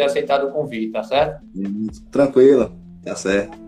ter 0.00 0.04
aceitado 0.04 0.48
o 0.48 0.50
convite, 0.50 0.92
tá 0.92 1.02
certo? 1.02 1.44
Tranquilo, 2.10 2.72
tá 3.04 3.14
certo. 3.14 3.58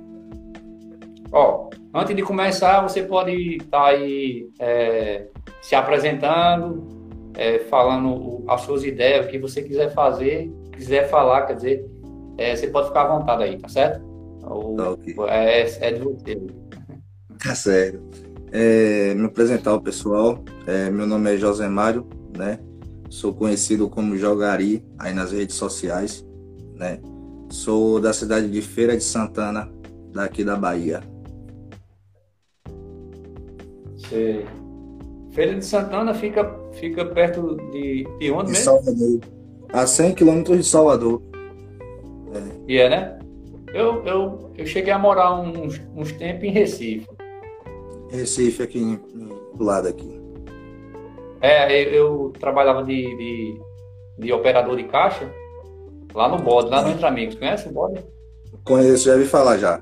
Ó, 1.30 1.68
antes 1.94 2.16
de 2.16 2.22
começar, 2.22 2.80
você 2.80 3.02
pode 3.02 3.56
estar 3.56 3.82
tá 3.82 3.86
aí 3.88 4.48
é, 4.58 5.26
se 5.60 5.74
apresentando, 5.74 6.88
é, 7.36 7.58
falando 7.60 8.44
as 8.48 8.62
suas 8.62 8.82
ideias, 8.82 9.26
o 9.26 9.28
que 9.28 9.38
você 9.38 9.62
quiser 9.62 9.92
fazer, 9.92 10.50
quiser 10.72 11.08
falar, 11.10 11.42
quer 11.42 11.56
dizer, 11.56 11.86
é, 12.38 12.56
você 12.56 12.66
pode 12.68 12.88
ficar 12.88 13.02
à 13.02 13.18
vontade 13.18 13.42
aí, 13.42 13.58
tá 13.58 13.68
certo? 13.68 14.02
O, 14.44 14.74
tá 14.76 14.90
okay. 14.90 15.14
é, 15.28 15.86
é 15.86 15.92
de 15.92 16.00
você. 16.00 16.40
Tá 17.42 17.54
certo. 17.54 18.00
É, 18.50 19.14
me 19.14 19.26
apresentar 19.26 19.70
ao 19.70 19.80
pessoal, 19.80 20.42
é, 20.66 20.90
meu 20.90 21.06
nome 21.06 21.34
é 21.34 21.36
José 21.36 21.68
Mário, 21.68 22.06
né? 22.36 22.58
Sou 23.12 23.34
conhecido 23.34 23.90
como 23.90 24.16
Jogari 24.16 24.82
aí 24.98 25.12
nas 25.12 25.32
redes 25.32 25.54
sociais, 25.56 26.26
né? 26.74 26.98
Sou 27.50 28.00
da 28.00 28.10
cidade 28.10 28.48
de 28.48 28.62
Feira 28.62 28.96
de 28.96 29.04
Santana, 29.04 29.70
daqui 30.14 30.42
da 30.42 30.56
Bahia. 30.56 31.02
Sei. 34.08 34.46
Feira 35.30 35.54
de 35.54 35.62
Santana 35.62 36.14
fica, 36.14 36.58
fica 36.72 37.04
perto 37.04 37.58
de, 37.70 38.08
de 38.18 38.30
onde 38.30 38.46
de 38.46 38.52
mesmo? 38.52 38.64
Salvador. 38.64 39.20
A 39.68 39.86
100 39.86 40.14
quilômetros 40.14 40.56
de 40.56 40.64
Salvador. 40.64 41.22
É. 42.34 42.72
E 42.72 42.78
é, 42.78 42.88
né? 42.88 43.18
Eu, 43.74 44.02
eu, 44.06 44.50
eu 44.56 44.66
cheguei 44.66 44.90
a 44.90 44.98
morar 44.98 45.38
uns, 45.38 45.78
uns 45.94 46.12
tempos 46.12 46.44
em 46.44 46.50
Recife. 46.50 47.06
Recife, 48.10 48.62
aqui 48.62 48.98
do 49.54 49.62
lado 49.62 49.86
aqui. 49.86 50.21
É, 51.42 51.82
eu, 51.82 51.92
eu 51.92 52.32
trabalhava 52.38 52.84
de, 52.84 53.16
de, 53.16 53.60
de, 54.18 54.32
operador 54.32 54.76
de 54.76 54.84
caixa 54.84 55.28
lá 56.14 56.28
no 56.28 56.38
Bode, 56.38 56.70
lá 56.70 56.82
no 56.82 56.90
Entre 56.90 57.04
Amigos. 57.04 57.34
Conhece 57.34 57.68
o 57.68 57.72
Bode? 57.72 58.00
Conheço, 58.64 59.06
já 59.06 59.16
vi 59.16 59.24
falar 59.24 59.58
já. 59.58 59.80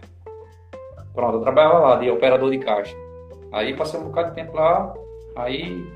Pronto, 1.15 1.37
eu 1.37 1.43
trabalhava 1.43 1.79
lá 1.81 1.97
de 1.97 2.11
operador 2.11 2.51
de 2.51 2.59
caixa. 2.59 2.97
Aí 3.53 3.77
passei 3.77 4.01
um 4.01 4.05
bocado 4.05 4.31
de 4.31 4.37
tempo 4.37 4.57
lá, 4.57 4.95
aí 5.37 5.87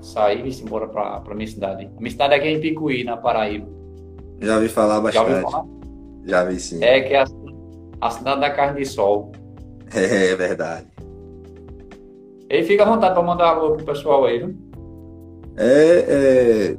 saí 0.00 0.40
e 0.40 0.42
vim 0.42 0.62
embora 0.62 0.88
pra, 0.88 1.20
pra 1.20 1.34
minha 1.36 1.46
cidade. 1.46 1.88
Minha 1.98 2.10
cidade 2.10 2.34
aqui 2.34 2.48
é 2.48 2.50
em 2.50 2.60
Picuí, 2.60 3.04
na 3.04 3.16
Paraíba. 3.16 3.68
Já 4.40 4.58
vi 4.58 4.68
falar 4.68 5.00
bastante. 5.00 5.30
Já 5.30 5.36
vi 5.36 5.42
falar? 5.42 5.64
Já 6.24 6.44
vi 6.44 6.58
sim. 6.58 6.82
É 6.82 7.00
que 7.00 7.14
é 7.14 7.20
a, 7.20 7.24
a 8.00 8.10
cidade 8.10 8.40
da 8.40 8.50
carne 8.50 8.80
de 8.80 8.86
sol. 8.86 9.30
É, 9.94 10.32
é 10.32 10.34
verdade. 10.34 10.86
E 12.48 12.62
fica 12.62 12.82
à 12.82 12.86
vontade 12.86 13.14
para 13.14 13.22
mandar 13.22 13.48
alô 13.48 13.76
pro 13.76 13.84
pessoal 13.84 14.24
aí, 14.26 14.38
viu? 14.38 14.54
É, 15.56 16.04
é, 16.08 16.76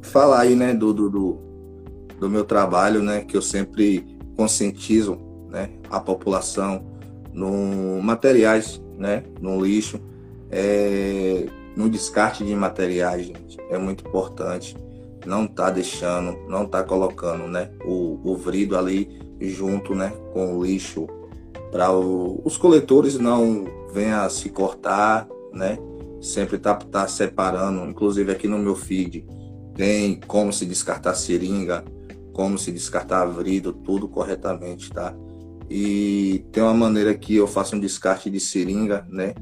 falar 0.00 0.40
aí, 0.40 0.54
né, 0.54 0.72
do, 0.72 0.92
do, 0.92 1.10
do, 1.10 1.38
do 2.18 2.30
meu 2.30 2.44
trabalho, 2.44 3.02
né, 3.02 3.22
que 3.22 3.36
eu 3.36 3.42
sempre 3.42 4.16
conscientizo, 4.36 5.18
né, 5.48 5.70
a 5.90 6.00
população 6.00 6.84
no 7.32 8.00
materiais, 8.02 8.82
né, 8.96 9.24
no 9.40 9.62
lixo, 9.62 10.00
é, 10.50 11.46
no 11.76 11.88
descarte 11.88 12.44
de 12.44 12.54
materiais, 12.54 13.26
gente, 13.26 13.58
é 13.70 13.78
muito 13.78 14.06
importante. 14.06 14.76
Não 15.24 15.46
tá 15.46 15.70
deixando, 15.70 16.36
não 16.48 16.66
tá 16.66 16.82
colocando, 16.82 17.46
né, 17.46 17.70
o, 17.84 18.18
o 18.24 18.36
vrido 18.36 18.76
ali 18.76 19.20
junto, 19.40 19.94
né, 19.94 20.12
com 20.32 20.56
o 20.56 20.64
lixo 20.64 21.06
para 21.72 21.90
os 21.90 22.58
coletores 22.58 23.18
não 23.18 23.64
venham 23.92 24.20
a 24.20 24.28
se 24.28 24.50
cortar, 24.50 25.26
né? 25.52 25.78
Sempre 26.20 26.58
tá, 26.58 26.74
tá 26.74 27.08
separando, 27.08 27.90
inclusive 27.90 28.30
aqui 28.30 28.46
no 28.46 28.58
meu 28.58 28.76
feed 28.76 29.26
tem 29.74 30.20
como 30.26 30.52
se 30.52 30.66
descartar 30.66 31.14
seringa, 31.14 31.82
como 32.32 32.58
se 32.58 32.70
descartar 32.70 33.24
vrido, 33.24 33.72
tudo 33.72 34.06
corretamente, 34.06 34.90
tá? 34.90 35.14
E 35.70 36.44
tem 36.52 36.62
uma 36.62 36.74
maneira 36.74 37.14
que 37.14 37.36
eu 37.36 37.46
faço 37.46 37.74
um 37.74 37.80
descarte 37.80 38.28
de 38.28 38.38
seringa, 38.38 39.06
né? 39.08 39.34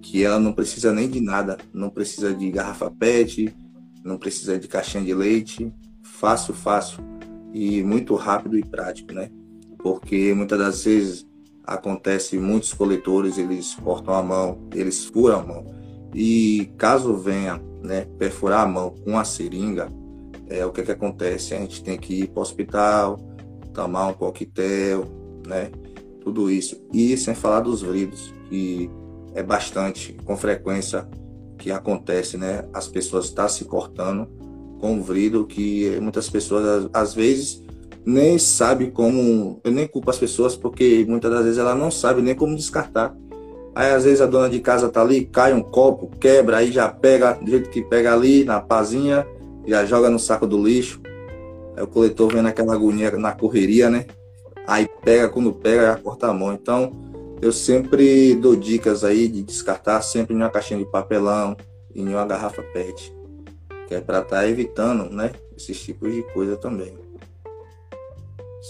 Que 0.00 0.24
ela 0.24 0.40
não 0.40 0.52
precisa 0.52 0.92
nem 0.92 1.08
de 1.08 1.20
nada, 1.20 1.58
não 1.72 1.90
precisa 1.90 2.32
de 2.32 2.50
garrafa 2.50 2.90
PET, 2.90 3.54
não 4.02 4.16
precisa 4.16 4.58
de 4.58 4.66
caixinha 4.66 5.04
de 5.04 5.14
leite, 5.14 5.72
fácil, 6.02 6.54
fácil 6.54 7.04
e 7.52 7.82
muito 7.82 8.14
rápido 8.14 8.58
e 8.58 8.64
prático, 8.64 9.12
né? 9.12 9.30
Porque 9.78 10.32
muitas 10.32 10.58
das 10.58 10.84
vezes 10.84 11.26
acontece 11.66 12.38
muitos 12.38 12.72
coletores 12.72 13.38
eles 13.38 13.74
cortam 13.74 14.14
a 14.14 14.22
mão, 14.22 14.58
eles 14.74 15.04
furam 15.04 15.40
a 15.40 15.42
mão 15.42 15.74
e 16.14 16.70
caso 16.78 17.16
venha 17.16 17.60
né, 17.82 18.06
perfurar 18.18 18.60
a 18.60 18.66
mão 18.66 18.94
com 19.04 19.18
a 19.18 19.24
seringa, 19.24 19.88
é 20.48 20.64
o 20.64 20.70
que, 20.70 20.82
que 20.82 20.92
acontece? 20.92 21.54
A 21.54 21.58
gente 21.58 21.82
tem 21.82 21.98
que 21.98 22.22
ir 22.22 22.28
para 22.28 22.40
o 22.40 22.42
hospital, 22.42 23.18
tomar 23.72 24.08
um 24.08 24.12
coquetel, 24.12 25.06
né? 25.46 25.70
Tudo 26.20 26.50
isso. 26.50 26.80
E 26.92 27.16
sem 27.16 27.34
falar 27.34 27.60
dos 27.60 27.82
vridos, 27.82 28.32
que 28.48 28.90
é 29.34 29.42
bastante, 29.42 30.16
com 30.24 30.36
frequência, 30.36 31.06
que 31.58 31.70
acontece, 31.70 32.36
né? 32.36 32.64
As 32.72 32.86
pessoas 32.86 33.26
estão 33.26 33.44
tá 33.44 33.48
se 33.48 33.64
cortando 33.64 34.28
com 34.80 34.98
o 34.98 35.02
vrido, 35.02 35.46
que 35.46 35.98
muitas 36.00 36.28
pessoas, 36.28 36.88
às 36.92 37.14
vezes, 37.14 37.62
nem 38.04 38.38
sabe 38.38 38.90
como. 38.90 39.60
Eu 39.64 39.72
nem 39.72 39.86
culpo 39.86 40.10
as 40.10 40.18
pessoas, 40.18 40.56
porque 40.56 41.04
muitas 41.08 41.30
das 41.30 41.44
vezes 41.44 41.58
ela 41.58 41.74
não 41.74 41.90
sabe 41.90 42.20
nem 42.20 42.34
como 42.34 42.54
descartar. 42.54 43.16
Aí 43.74 43.90
às 43.92 44.04
vezes 44.04 44.20
a 44.20 44.26
dona 44.26 44.48
de 44.48 44.60
casa 44.60 44.88
tá 44.88 45.00
ali, 45.00 45.24
cai 45.24 45.52
um 45.52 45.62
copo, 45.62 46.08
quebra, 46.18 46.58
aí 46.58 46.70
já 46.70 46.88
pega, 46.88 47.32
do 47.32 47.50
jeito 47.50 47.70
que 47.70 47.82
pega 47.82 48.12
ali, 48.12 48.44
na 48.44 48.60
pazinha, 48.60 49.26
já 49.66 49.84
joga 49.84 50.08
no 50.08 50.18
saco 50.18 50.46
do 50.46 50.62
lixo. 50.62 51.00
Aí 51.76 51.82
o 51.82 51.86
coletor 51.86 52.32
vem 52.32 52.42
naquela 52.42 52.74
agonia, 52.74 53.10
na 53.12 53.32
correria, 53.32 53.90
né? 53.90 54.06
Aí 54.66 54.88
pega, 55.02 55.28
quando 55.28 55.52
pega, 55.52 55.86
já 55.86 55.96
corta 55.96 56.28
a 56.28 56.32
mão. 56.32 56.52
Então, 56.52 56.92
eu 57.42 57.52
sempre 57.52 58.34
dou 58.36 58.54
dicas 58.54 59.02
aí 59.02 59.26
de 59.26 59.42
descartar 59.42 60.00
sempre 60.02 60.34
em 60.34 60.36
uma 60.36 60.50
caixinha 60.50 60.78
de 60.78 60.86
papelão 60.86 61.56
e 61.92 62.00
em 62.00 62.08
uma 62.08 62.24
garrafa 62.24 62.62
PET. 62.62 63.12
Que 63.88 63.96
é 63.96 64.00
para 64.00 64.20
estar 64.20 64.36
tá 64.36 64.48
evitando, 64.48 65.12
né? 65.12 65.32
Esses 65.56 65.82
tipos 65.82 66.14
de 66.14 66.22
coisa 66.32 66.56
também 66.56 67.03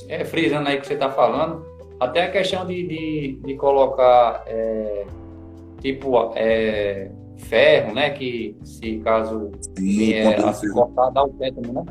é, 0.08 0.24
frisando 0.24 0.68
aí 0.68 0.80
que 0.80 0.86
você 0.86 0.94
está 0.94 1.10
falando, 1.10 1.64
até 2.00 2.24
a 2.24 2.30
questão 2.30 2.66
de, 2.66 2.86
de, 2.86 3.40
de 3.44 3.54
colocar 3.56 4.42
é, 4.46 5.06
tipo 5.80 6.32
é, 6.34 7.10
ferro, 7.36 7.94
né? 7.94 8.10
Que 8.10 8.56
se 8.64 8.98
caso 8.98 9.50
Sim, 9.78 10.12
é, 10.14 10.52
se 10.52 10.70
cortar, 10.70 11.10
dá 11.10 11.24
o 11.24 11.28
tétano, 11.30 11.72
né? 11.72 11.84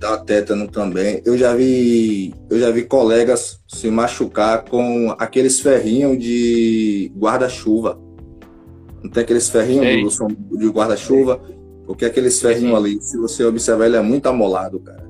Dá 0.00 0.18
tétano 0.18 0.68
também. 0.68 1.22
Eu 1.24 1.36
já 1.36 1.54
vi, 1.54 2.34
eu 2.50 2.58
já 2.58 2.70
vi 2.70 2.84
colegas 2.84 3.60
se 3.66 3.90
machucar 3.90 4.64
com 4.64 5.14
aqueles 5.18 5.60
ferrinhos 5.60 6.18
de 6.18 7.12
guarda-chuva. 7.16 7.98
Não 9.02 9.10
tem 9.10 9.22
aqueles 9.22 9.48
ferrinhos 9.48 10.18
de 10.52 10.68
guarda-chuva? 10.68 11.40
Porque 11.86 12.04
aqueles 12.04 12.40
ferrinhos 12.40 12.76
ali, 12.76 13.00
se 13.00 13.16
você 13.18 13.44
observar, 13.44 13.86
ele 13.86 13.96
é 13.96 14.02
muito 14.02 14.26
amolado, 14.26 14.80
cara. 14.80 15.04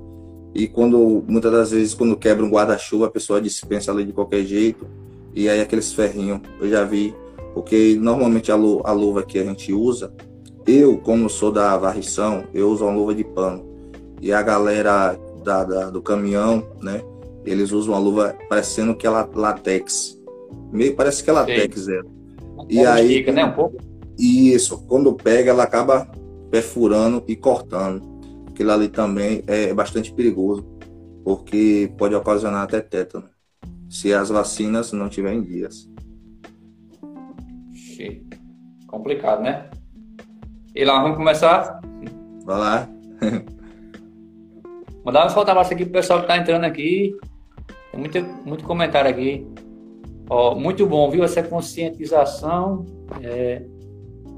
E 0.54 0.68
quando, 0.68 1.24
muitas 1.26 1.50
das 1.50 1.70
vezes, 1.72 1.94
quando 1.94 2.16
quebra 2.16 2.44
um 2.44 2.50
guarda-chuva, 2.50 3.06
a 3.06 3.10
pessoa 3.10 3.40
dispensa 3.40 3.90
ali 3.90 4.04
de 4.04 4.12
qualquer 4.12 4.44
jeito. 4.44 4.86
E 5.34 5.48
aí 5.48 5.60
aqueles 5.60 5.92
ferrinhos, 5.92 6.40
eu 6.60 6.68
já 6.70 6.84
vi. 6.84 7.12
Porque 7.52 7.96
normalmente 8.00 8.52
a, 8.52 8.56
lu 8.56 8.80
a 8.84 8.92
luva 8.92 9.24
que 9.24 9.38
a 9.38 9.44
gente 9.44 9.72
usa, 9.72 10.12
eu, 10.64 10.96
como 10.98 11.28
sou 11.28 11.50
da 11.50 11.76
varrição, 11.76 12.44
eu 12.54 12.70
uso 12.70 12.84
uma 12.84 12.94
luva 12.94 13.14
de 13.14 13.24
pano. 13.24 13.64
E 14.20 14.32
a 14.32 14.40
galera 14.42 15.18
da, 15.44 15.64
da 15.64 15.90
do 15.90 16.00
caminhão, 16.00 16.64
né? 16.80 17.02
Eles 17.44 17.72
usam 17.72 17.92
uma 17.92 18.00
luva 18.00 18.36
parecendo 18.48 18.94
que 18.94 19.06
é 19.06 19.10
latex. 19.10 20.18
Meio 20.72 20.94
parece 20.94 21.22
que 21.22 21.30
é 21.30 21.32
latex, 21.32 21.88
é. 21.88 22.00
E 22.68 22.86
aí. 22.86 23.10
Estica, 23.10 23.32
né? 23.32 23.44
Um 23.44 23.52
pouco. 23.52 23.76
Isso, 24.16 24.78
quando 24.86 25.12
pega, 25.14 25.50
ela 25.50 25.64
acaba 25.64 26.08
perfurando 26.50 27.24
e 27.26 27.34
cortando 27.34 28.13
aquilo 28.54 28.72
ali 28.72 28.88
também 28.88 29.42
é 29.46 29.74
bastante 29.74 30.12
perigoso, 30.12 30.64
porque 31.22 31.92
pode 31.98 32.14
ocasionar 32.14 32.62
até 32.62 32.80
tétano, 32.80 33.28
se 33.90 34.14
as 34.14 34.30
vacinas 34.30 34.92
não 34.92 35.08
tiverem 35.08 35.42
dias. 35.42 35.92
Complicado, 38.94 39.42
né? 39.42 39.68
E 40.72 40.84
lá, 40.84 41.02
vamos 41.02 41.16
começar? 41.16 41.80
Vai 42.44 42.58
lá. 42.58 42.88
Mandar 45.04 45.26
um 45.26 45.30
forte 45.30 45.50
abraço 45.50 45.74
aqui 45.74 45.84
pro 45.84 45.94
pessoal 45.94 46.20
que 46.20 46.28
tá 46.28 46.36
entrando 46.36 46.64
aqui. 46.64 47.16
Tem 47.90 47.98
muito, 47.98 48.22
muito 48.46 48.64
comentário 48.64 49.10
aqui. 49.10 49.44
Ó, 50.30 50.54
muito 50.54 50.86
bom, 50.86 51.10
viu? 51.10 51.24
Essa 51.24 51.42
conscientização. 51.42 52.86
É, 53.20 53.62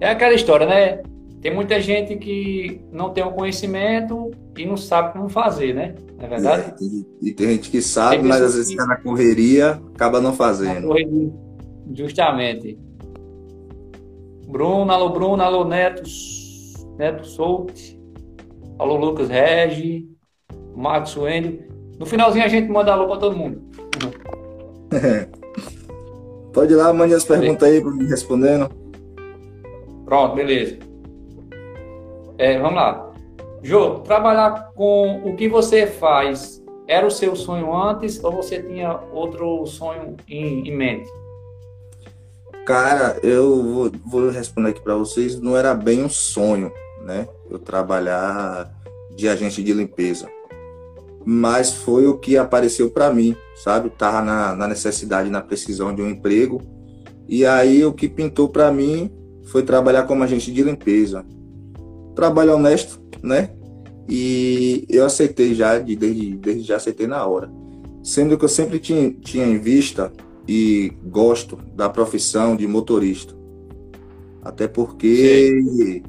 é 0.00 0.08
aquela 0.08 0.34
história, 0.34 0.66
né? 0.66 1.02
Tem 1.40 1.54
muita 1.54 1.80
gente 1.80 2.16
que 2.16 2.80
não 2.90 3.10
tem 3.10 3.22
o 3.22 3.30
conhecimento 3.30 4.30
e 4.56 4.64
não 4.64 4.76
sabe 4.76 5.12
como 5.12 5.28
fazer, 5.28 5.74
né? 5.74 5.94
Não 6.16 6.24
é 6.24 6.28
verdade? 6.28 6.70
É, 6.70 6.74
e 7.22 7.32
tem 7.32 7.48
gente 7.48 7.70
que 7.70 7.82
sabe, 7.82 8.22
mas 8.22 8.40
às 8.40 8.54
vezes 8.54 8.70
está 8.70 8.86
na 8.86 8.96
correria, 8.96 9.80
acaba 9.94 10.20
não 10.20 10.32
fazendo. 10.32 10.88
Correria, 10.88 11.32
justamente. 11.92 12.78
Bruno, 14.48 14.90
alô 14.90 15.10
Bruno, 15.10 15.42
alô 15.42 15.64
Neto, 15.64 16.02
Neto 16.96 17.26
Solte, 17.26 18.00
alô 18.78 18.96
Lucas 18.96 19.28
Regi, 19.28 20.08
Marcos 20.74 21.16
Wendel. 21.16 21.66
No 21.98 22.06
finalzinho 22.06 22.44
a 22.44 22.48
gente 22.48 22.70
manda 22.70 22.92
alô 22.92 23.06
para 23.08 23.18
todo 23.18 23.36
mundo. 23.36 23.62
Pode 26.52 26.72
ir 26.72 26.76
lá, 26.76 26.92
mande 26.92 27.12
as 27.12 27.24
perguntas 27.24 27.68
aí 27.68 27.80
para 27.82 27.90
me 27.90 28.06
respondendo. 28.06 28.70
Pronto, 30.06 30.36
beleza. 30.36 30.85
É, 32.38 32.58
vamos 32.58 32.76
lá. 32.76 33.12
Jô, 33.62 34.00
trabalhar 34.00 34.72
com 34.74 35.22
o 35.24 35.36
que 35.36 35.48
você 35.48 35.86
faz 35.86 36.62
era 36.86 37.06
o 37.06 37.10
seu 37.10 37.34
sonho 37.34 37.74
antes 37.74 38.22
ou 38.22 38.30
você 38.30 38.62
tinha 38.62 39.00
outro 39.12 39.66
sonho 39.66 40.16
em, 40.28 40.68
em 40.68 40.76
mente? 40.76 41.08
Cara, 42.64 43.18
eu 43.22 43.62
vou, 43.62 43.92
vou 44.04 44.30
responder 44.30 44.70
aqui 44.70 44.80
para 44.80 44.96
vocês. 44.96 45.40
Não 45.40 45.56
era 45.56 45.74
bem 45.74 46.04
um 46.04 46.08
sonho, 46.08 46.72
né? 47.04 47.26
Eu 47.50 47.58
trabalhar 47.58 48.70
de 49.14 49.28
agente 49.28 49.62
de 49.62 49.72
limpeza, 49.72 50.28
mas 51.24 51.72
foi 51.72 52.06
o 52.06 52.18
que 52.18 52.36
apareceu 52.36 52.90
para 52.90 53.12
mim, 53.12 53.34
sabe? 53.54 53.88
Tava 53.88 54.20
na, 54.20 54.54
na 54.54 54.68
necessidade, 54.68 55.30
na 55.30 55.40
precisão 55.40 55.94
de 55.94 56.02
um 56.02 56.10
emprego 56.10 56.60
e 57.28 57.44
aí 57.44 57.84
o 57.84 57.92
que 57.92 58.08
pintou 58.08 58.48
para 58.48 58.70
mim 58.70 59.10
foi 59.46 59.62
trabalhar 59.62 60.04
como 60.04 60.22
agente 60.22 60.52
de 60.52 60.62
limpeza. 60.62 61.24
Trabalho 62.16 62.54
honesto, 62.54 63.00
né? 63.22 63.50
E 64.08 64.86
eu 64.88 65.04
aceitei 65.04 65.54
já, 65.54 65.78
desde, 65.78 66.36
desde 66.36 66.62
já 66.62 66.76
aceitei 66.76 67.06
na 67.06 67.24
hora. 67.24 67.50
Sendo 68.02 68.38
que 68.38 68.44
eu 68.44 68.48
sempre 68.48 68.78
tinha, 68.78 69.10
tinha 69.10 69.46
em 69.46 69.58
vista 69.58 70.12
e 70.48 70.92
gosto 71.04 71.58
da 71.74 71.88
profissão 71.88 72.56
de 72.56 72.66
motorista. 72.66 73.34
Até 74.42 74.66
porque. 74.66 75.62
Sim. 75.62 76.02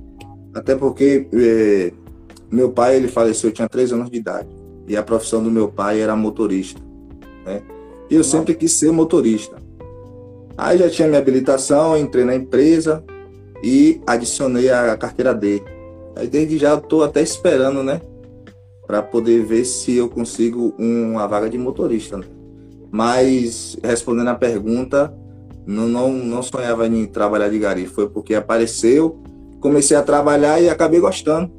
Até 0.54 0.76
porque 0.76 1.28
é, 1.34 1.92
meu 2.50 2.72
pai 2.72 2.96
ele 2.96 3.08
faleceu, 3.08 3.50
eu 3.50 3.54
tinha 3.54 3.68
três 3.68 3.92
anos 3.92 4.10
de 4.10 4.18
idade. 4.18 4.48
E 4.88 4.96
a 4.96 5.04
profissão 5.04 5.44
do 5.44 5.52
meu 5.52 5.68
pai 5.68 6.00
era 6.00 6.16
motorista. 6.16 6.82
Né? 7.46 7.62
E 8.10 8.16
eu 8.16 8.24
sempre 8.24 8.56
quis 8.56 8.72
ser 8.72 8.92
motorista. 8.92 9.58
Aí 10.58 10.78
já 10.78 10.90
tinha 10.90 11.08
minha 11.08 11.20
habilitação, 11.20 11.98
entrei 11.98 12.24
na 12.24 12.34
empresa 12.34 13.04
e 13.62 14.02
adicionei 14.08 14.70
a 14.70 14.96
carteira 14.96 15.34
D. 15.34 15.62
Aí 16.18 16.28
desde 16.28 16.58
já 16.58 16.76
estou 16.76 17.04
até 17.04 17.22
esperando, 17.22 17.84
né? 17.84 18.02
Para 18.86 19.02
poder 19.02 19.44
ver 19.44 19.66
se 19.66 19.96
eu 19.96 20.10
consigo 20.10 20.74
uma 20.78 21.28
vaga 21.28 21.50
de 21.50 21.58
motorista. 21.58 22.18
Né? 22.18 22.26
Mas 22.92 23.78
respondendo 23.84 24.30
a 24.30 24.36
pergunta, 24.36 25.14
não, 25.66 25.88
não, 25.88 26.12
não 26.12 26.42
sonhava 26.42 26.88
em 26.88 27.06
trabalhar 27.06 27.50
de 27.50 27.60
gari. 27.60 27.86
Foi 27.86 28.10
porque 28.10 28.34
apareceu, 28.34 29.22
comecei 29.60 29.96
a 29.96 30.04
trabalhar 30.04 30.62
e 30.62 30.70
acabei 30.70 31.00
gostando. 31.00 31.52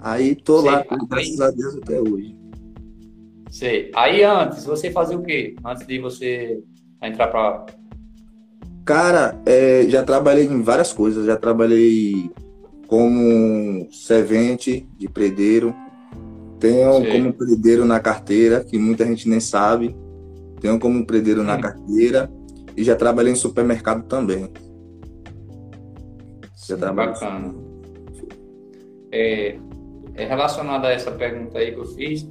Aí 0.00 0.34
tô 0.36 0.62
Sei, 0.62 0.70
lá, 0.70 0.84
graças 1.08 1.40
a 1.40 1.50
Deus, 1.50 1.76
até 1.76 2.00
hoje. 2.00 2.36
Sei. 3.50 3.90
Aí 3.94 4.22
antes, 4.22 4.64
você 4.64 4.90
fazia 4.90 5.18
o 5.18 5.22
quê? 5.22 5.56
Antes 5.64 5.86
de 5.86 5.98
você 5.98 6.62
entrar 7.02 7.28
para 7.28 7.66
Cara, 8.84 9.38
é, 9.44 9.84
já 9.88 10.02
trabalhei 10.02 10.46
em 10.46 10.62
várias 10.62 10.92
coisas. 10.92 11.26
Já 11.26 11.36
trabalhei 11.36 12.30
como 12.88 13.86
servente 13.92 14.88
de 14.96 15.08
predeiro. 15.08 15.74
Tenho 16.58 17.02
Sei. 17.02 17.12
como 17.12 17.32
predeiro 17.34 17.84
na 17.84 18.00
carteira, 18.00 18.64
que 18.64 18.78
muita 18.78 19.04
gente 19.06 19.28
nem 19.28 19.38
sabe. 19.38 19.94
Tenho 20.60 20.80
como 20.80 21.06
predeiro 21.06 21.44
na 21.44 21.58
carteira. 21.58 22.32
E 22.74 22.82
já 22.82 22.96
trabalhei 22.96 23.32
em 23.32 23.36
supermercado 23.36 24.08
também. 24.08 24.50
Já 26.66 26.76
Sim, 26.76 26.94
bacana. 26.94 27.54
É, 29.12 29.58
é 30.14 30.26
relacionado 30.26 30.86
a 30.86 30.90
essa 30.90 31.12
pergunta 31.12 31.58
aí 31.58 31.72
que 31.72 31.78
eu 31.78 31.84
fiz. 31.84 32.28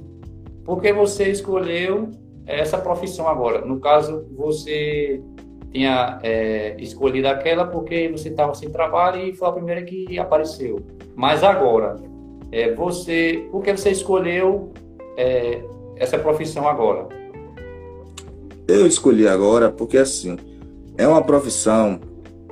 Por 0.64 0.82
que 0.82 0.92
você 0.92 1.30
escolheu 1.30 2.10
essa 2.44 2.78
profissão 2.78 3.28
agora? 3.28 3.64
No 3.64 3.78
caso, 3.78 4.26
você 4.36 5.22
tinha 5.72 6.18
é, 6.22 6.76
escolhido 6.78 7.28
aquela 7.28 7.66
porque 7.66 8.08
você 8.08 8.28
estava 8.28 8.54
sem 8.54 8.70
trabalho 8.70 9.22
e 9.22 9.34
foi 9.34 9.48
a 9.48 9.52
primeira 9.52 9.82
que 9.82 10.18
apareceu. 10.18 10.80
Mas 11.14 11.42
agora, 11.42 11.96
é, 12.50 12.72
você, 12.74 13.46
por 13.50 13.62
que 13.62 13.76
você 13.76 13.90
escolheu 13.90 14.72
é, 15.16 15.62
essa 15.96 16.18
profissão 16.18 16.66
agora? 16.68 17.08
Eu 18.66 18.86
escolhi 18.86 19.26
agora 19.26 19.70
porque 19.70 19.98
assim 19.98 20.36
é 20.96 21.06
uma 21.06 21.22
profissão 21.22 22.00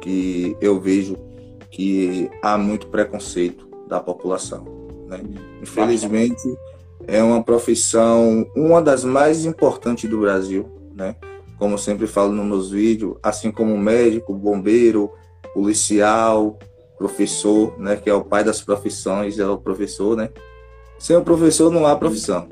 que 0.01 0.57
eu 0.61 0.79
vejo 0.79 1.17
que 1.71 2.31
há 2.43 2.57
muito 2.57 2.87
preconceito 2.89 3.69
da 3.89 4.01
população. 4.01 4.65
Né? 5.09 5.21
Infelizmente 5.63 6.43
é 7.07 7.23
uma 7.23 7.43
profissão 7.43 8.47
uma 8.55 8.83
das 8.83 9.05
mais 9.05 9.45
importantes 9.45 10.09
do 10.09 10.21
Brasil, 10.21 10.67
né? 10.95 11.15
Como 11.58 11.79
sempre 11.79 12.06
falo 12.06 12.32
nos 12.32 12.47
meus 12.47 12.70
vídeos, 12.70 13.17
assim 13.23 13.50
como 13.50 13.76
médico, 13.79 14.35
bombeiro, 14.35 15.11
policial, 15.55 16.58
professor, 16.99 17.79
né, 17.79 17.97
que 17.97 18.11
é 18.11 18.14
o 18.14 18.25
pai 18.25 18.44
das 18.44 18.61
profissões, 18.61 19.38
é 19.38 19.47
o 19.47 19.58
professor, 19.58 20.17
né? 20.17 20.31
Sem 20.99 21.17
o 21.17 21.23
professor 21.23 21.70
não 21.70 21.87
há 21.87 21.97
profissão. 21.97 22.49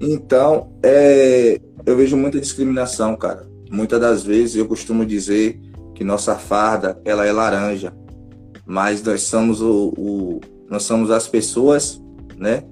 Então, 0.00 0.72
é, 0.82 1.60
eu 1.84 1.96
vejo 1.96 2.16
muita 2.16 2.40
discriminação, 2.40 3.16
cara. 3.16 3.48
Muitas 3.70 4.00
das 4.00 4.22
vezes 4.24 4.56
eu 4.56 4.66
costumo 4.66 5.04
dizer 5.04 5.60
que 5.94 6.02
nossa 6.02 6.36
farda 6.36 7.00
ela 7.04 7.26
é 7.26 7.32
laranja, 7.32 7.92
mas 8.64 9.02
nós 9.02 9.22
somos 9.22 9.60
o, 9.60 9.92
o 9.96 10.40
nós 10.68 10.84
somos 10.84 11.10
as 11.10 11.26
pessoas, 11.26 12.00
né, 12.36 12.62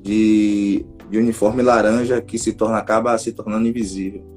de, 0.00 0.86
de 1.10 1.18
uniforme 1.18 1.62
laranja 1.62 2.20
que 2.20 2.38
se 2.38 2.54
torna 2.54 2.78
acaba 2.78 3.16
se 3.18 3.32
tornando 3.32 3.68
invisível 3.68 4.32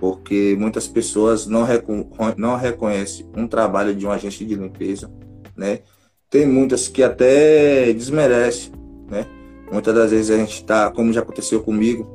porque 0.00 0.56
muitas 0.58 0.88
pessoas 0.88 1.46
não, 1.46 1.62
recon 1.62 2.06
não 2.38 2.56
reconhecem 2.56 3.26
um 3.36 3.46
trabalho 3.46 3.94
de 3.94 4.06
um 4.06 4.10
agente 4.10 4.46
de 4.46 4.54
limpeza, 4.54 5.12
né? 5.54 5.80
Tem 6.30 6.46
muitas 6.46 6.88
que 6.88 7.02
até 7.02 7.92
desmerecem, 7.92 8.72
né? 9.10 9.26
Muitas 9.70 9.94
das 9.94 10.10
vezes 10.10 10.30
a 10.30 10.38
gente 10.38 10.54
está, 10.54 10.90
como 10.90 11.12
já 11.12 11.20
aconteceu 11.20 11.62
comigo, 11.62 12.08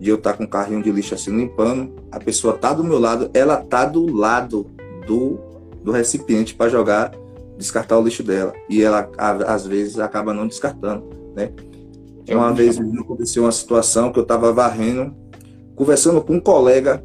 de 0.00 0.10
eu 0.10 0.16
estar 0.16 0.32
tá 0.32 0.36
com 0.36 0.44
um 0.44 0.48
carrinho 0.48 0.82
de 0.82 0.90
lixo 0.90 1.14
assim 1.14 1.34
limpando, 1.34 1.94
a 2.10 2.18
pessoa 2.18 2.54
tá 2.54 2.72
do 2.72 2.82
meu 2.82 2.98
lado, 2.98 3.30
ela 3.32 3.56
tá 3.56 3.84
do 3.84 4.12
lado 4.12 4.66
do, 5.06 5.38
do 5.84 5.92
recipiente 5.92 6.54
para 6.54 6.68
jogar, 6.68 7.12
descartar 7.56 7.98
o 7.98 8.02
lixo 8.02 8.24
dela. 8.24 8.52
E 8.68 8.82
ela, 8.82 9.08
às 9.46 9.64
vezes, 9.64 9.98
acaba 10.00 10.34
não 10.34 10.46
descartando, 10.46 11.04
né? 11.36 11.52
Uma 12.28 12.52
vez 12.52 12.78
aconteceu 12.78 13.44
uma 13.44 13.52
situação 13.52 14.12
que 14.12 14.18
eu 14.18 14.22
estava 14.22 14.52
varrendo, 14.52 15.14
conversando 15.74 16.20
com 16.20 16.34
um 16.34 16.40
colega 16.40 17.02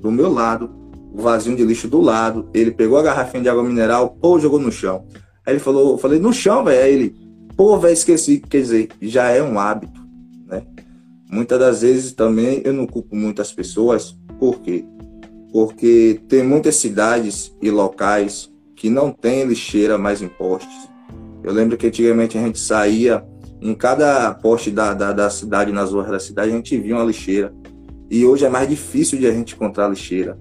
do 0.00 0.10
meu 0.10 0.32
lado, 0.32 0.70
o 1.12 1.20
vasinho 1.22 1.56
de 1.56 1.64
lixo 1.64 1.88
do 1.88 2.00
lado. 2.00 2.48
Ele 2.54 2.70
pegou 2.70 2.98
a 2.98 3.02
garrafinha 3.02 3.42
de 3.42 3.48
água 3.48 3.62
mineral, 3.62 4.16
pô, 4.20 4.38
jogou 4.38 4.58
no 4.58 4.72
chão. 4.72 5.04
Aí 5.46 5.54
ele 5.54 5.60
falou, 5.60 5.92
eu 5.92 5.98
falei, 5.98 6.18
no 6.18 6.32
chão, 6.32 6.64
velho. 6.64 6.82
Aí 6.82 6.92
ele, 6.92 7.16
pô, 7.56 7.78
velho, 7.78 7.92
esqueci. 7.92 8.38
Quer 8.38 8.60
dizer, 8.60 8.88
já 9.00 9.30
é 9.30 9.42
um 9.42 9.58
hábito, 9.58 10.00
né? 10.46 10.62
Muitas 11.30 11.58
das 11.58 11.82
vezes 11.82 12.12
também 12.12 12.60
eu 12.64 12.72
não 12.72 12.86
culpo 12.86 13.14
muitas 13.14 13.52
pessoas. 13.52 14.16
Por 14.38 14.60
quê? 14.60 14.84
Porque 15.52 16.20
tem 16.28 16.42
muitas 16.42 16.76
cidades 16.76 17.54
e 17.60 17.70
locais 17.70 18.50
que 18.76 18.88
não 18.88 19.12
tem 19.12 19.44
lixeira 19.44 19.98
mais 19.98 20.22
em 20.22 20.28
postes. 20.28 20.88
Eu 21.42 21.52
lembro 21.52 21.76
que 21.76 21.86
antigamente 21.86 22.36
a 22.36 22.40
gente 22.40 22.58
saía 22.58 23.24
em 23.60 23.74
cada 23.74 24.32
poste 24.34 24.70
da, 24.70 24.94
da, 24.94 25.12
da 25.12 25.28
cidade, 25.30 25.72
nas 25.72 25.92
ruas 25.92 26.08
da 26.08 26.18
cidade, 26.18 26.50
a 26.50 26.54
gente 26.54 26.78
via 26.78 26.94
uma 26.94 27.04
lixeira. 27.04 27.52
E 28.10 28.26
hoje 28.26 28.44
é 28.44 28.48
mais 28.48 28.68
difícil 28.68 29.18
de 29.18 29.26
a 29.26 29.32
gente 29.32 29.54
encontrar 29.54 29.88
lixeira. 29.88 30.36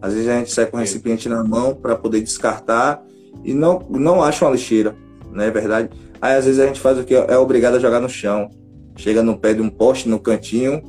Às 0.00 0.14
vezes 0.14 0.28
a 0.28 0.38
gente 0.38 0.50
sai 0.50 0.66
com 0.66 0.76
o 0.76 0.80
recipiente 0.80 1.28
na 1.28 1.44
mão 1.44 1.74
para 1.74 1.94
poder 1.94 2.20
descartar 2.20 3.00
e 3.44 3.54
não, 3.54 3.86
não 3.88 4.22
acha 4.22 4.44
uma 4.44 4.50
lixeira, 4.50 4.96
não 5.30 5.44
é 5.44 5.50
verdade? 5.50 5.90
Aí 6.20 6.36
às 6.36 6.44
vezes 6.44 6.58
a 6.58 6.66
gente 6.66 6.80
faz 6.80 6.98
o 6.98 7.04
que? 7.04 7.14
É 7.14 7.38
obrigado 7.38 7.76
a 7.76 7.78
jogar 7.78 8.00
no 8.00 8.08
chão. 8.08 8.50
Chega 8.96 9.22
no 9.22 9.38
pé 9.38 9.54
de 9.54 9.62
um 9.62 9.70
poste, 9.70 10.08
no 10.08 10.18
cantinho 10.18 10.82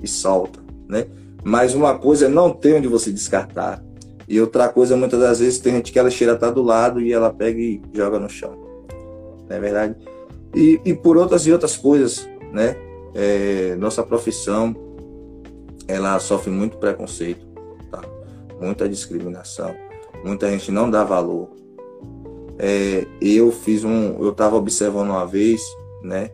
e 0.00 0.06
solta, 0.06 0.60
né? 0.88 1.06
Mas 1.42 1.74
uma 1.74 1.98
coisa 1.98 2.26
é 2.26 2.28
não 2.28 2.50
ter 2.50 2.74
onde 2.74 2.86
você 2.86 3.10
descartar. 3.10 3.82
E 4.28 4.40
outra 4.40 4.68
coisa, 4.68 4.96
muitas 4.96 5.18
das 5.18 5.40
vezes, 5.40 5.58
tem 5.58 5.74
gente 5.74 5.90
que 5.90 5.98
a 5.98 6.04
lixeira 6.04 6.34
está 6.34 6.50
do 6.50 6.62
lado 6.62 7.00
e 7.00 7.12
ela 7.12 7.32
pega 7.32 7.58
e 7.58 7.82
joga 7.92 8.18
no 8.18 8.28
chão. 8.28 8.56
Não 9.48 9.56
é 9.56 9.58
verdade? 9.58 9.96
E, 10.54 10.80
e 10.84 10.94
por 10.94 11.16
outras 11.16 11.46
e 11.46 11.52
outras 11.52 11.76
coisas, 11.76 12.28
né? 12.52 12.76
É, 13.12 13.74
nossa 13.76 14.04
profissão, 14.04 14.74
ela 15.90 16.18
sofre 16.18 16.50
muito 16.50 16.78
preconceito, 16.78 17.46
tá? 17.90 18.02
muita 18.60 18.88
discriminação, 18.88 19.74
muita 20.24 20.50
gente 20.50 20.70
não 20.70 20.90
dá 20.90 21.02
valor. 21.04 21.50
É, 22.58 23.06
eu 23.20 23.50
fiz 23.50 23.84
um, 23.84 24.22
eu 24.22 24.30
estava 24.30 24.56
observando 24.56 25.10
uma 25.10 25.26
vez, 25.26 25.60
né? 26.02 26.30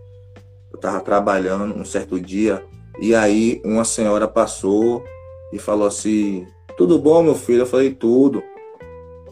Eu 0.73 0.77
estava 0.77 1.01
trabalhando 1.01 1.75
um 1.75 1.85
certo 1.85 2.21
dia 2.21 2.65
e 3.01 3.15
aí 3.15 3.63
uma 3.65 3.85
senhora 3.85 4.27
passou 4.27 5.05
e 5.53 5.59
falou 5.59 5.87
assim: 5.87 6.47
"Tudo 6.77 6.99
bom, 6.99 7.23
meu 7.23 7.35
filho?" 7.35 7.61
Eu 7.61 7.67
falei: 7.67 7.95
"Tudo". 7.95 8.43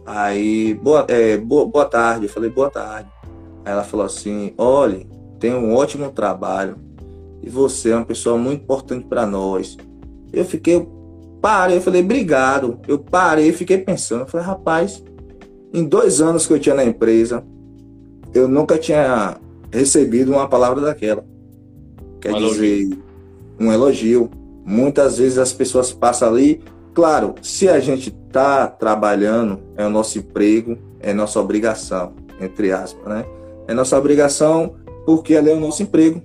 Aí, 0.06 0.74
boa, 0.74 1.04
é, 1.08 1.36
boa, 1.36 1.66
boa 1.66 1.84
tarde. 1.84 2.26
Eu 2.26 2.30
falei: 2.30 2.48
"Boa 2.48 2.70
tarde". 2.70 3.10
Aí 3.64 3.72
ela 3.72 3.82
falou 3.82 4.06
assim: 4.06 4.54
"Olhe, 4.56 5.08
tem 5.40 5.52
um 5.52 5.74
ótimo 5.74 6.10
trabalho 6.12 6.76
e 7.42 7.50
você 7.50 7.90
é 7.90 7.96
uma 7.96 8.06
pessoa 8.06 8.38
muito 8.38 8.62
importante 8.62 9.06
para 9.06 9.26
nós. 9.26 9.76
Eu 10.34 10.44
fiquei, 10.44 10.86
parei, 11.40 11.76
eu 11.76 11.80
falei, 11.80 12.02
obrigado. 12.02 12.78
Eu 12.86 12.98
parei, 12.98 13.52
fiquei 13.52 13.78
pensando, 13.78 14.22
eu 14.22 14.26
falei, 14.26 14.46
rapaz, 14.46 15.02
em 15.72 15.84
dois 15.84 16.20
anos 16.20 16.46
que 16.46 16.52
eu 16.52 16.58
tinha 16.58 16.74
na 16.74 16.84
empresa, 16.84 17.44
eu 18.32 18.48
nunca 18.48 18.78
tinha 18.78 19.36
recebido 19.72 20.32
uma 20.32 20.48
palavra 20.48 20.80
daquela. 20.80 21.24
Quer 22.20 22.32
um 22.32 22.38
dizer, 22.38 22.80
elogio. 22.80 23.02
um 23.60 23.72
elogio. 23.72 24.30
Muitas 24.64 25.18
vezes 25.18 25.36
as 25.38 25.52
pessoas 25.52 25.92
passam 25.92 26.28
ali. 26.28 26.62
Claro, 26.94 27.34
se 27.42 27.68
a 27.68 27.80
gente 27.80 28.16
está 28.26 28.66
trabalhando, 28.66 29.60
é 29.76 29.84
o 29.84 29.90
nosso 29.90 30.18
emprego, 30.18 30.78
é 31.00 31.12
nossa 31.12 31.40
obrigação, 31.40 32.14
entre 32.40 32.72
aspas, 32.72 33.04
né? 33.06 33.24
É 33.66 33.74
nossa 33.74 33.98
obrigação 33.98 34.74
porque 35.04 35.36
ali 35.36 35.50
é 35.50 35.54
o 35.54 35.60
nosso 35.60 35.82
emprego, 35.82 36.22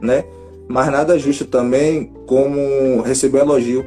né? 0.00 0.24
Mas 0.70 0.88
nada 0.88 1.18
justo 1.18 1.44
também 1.44 2.12
como 2.28 3.00
receber 3.00 3.40
elogio. 3.40 3.84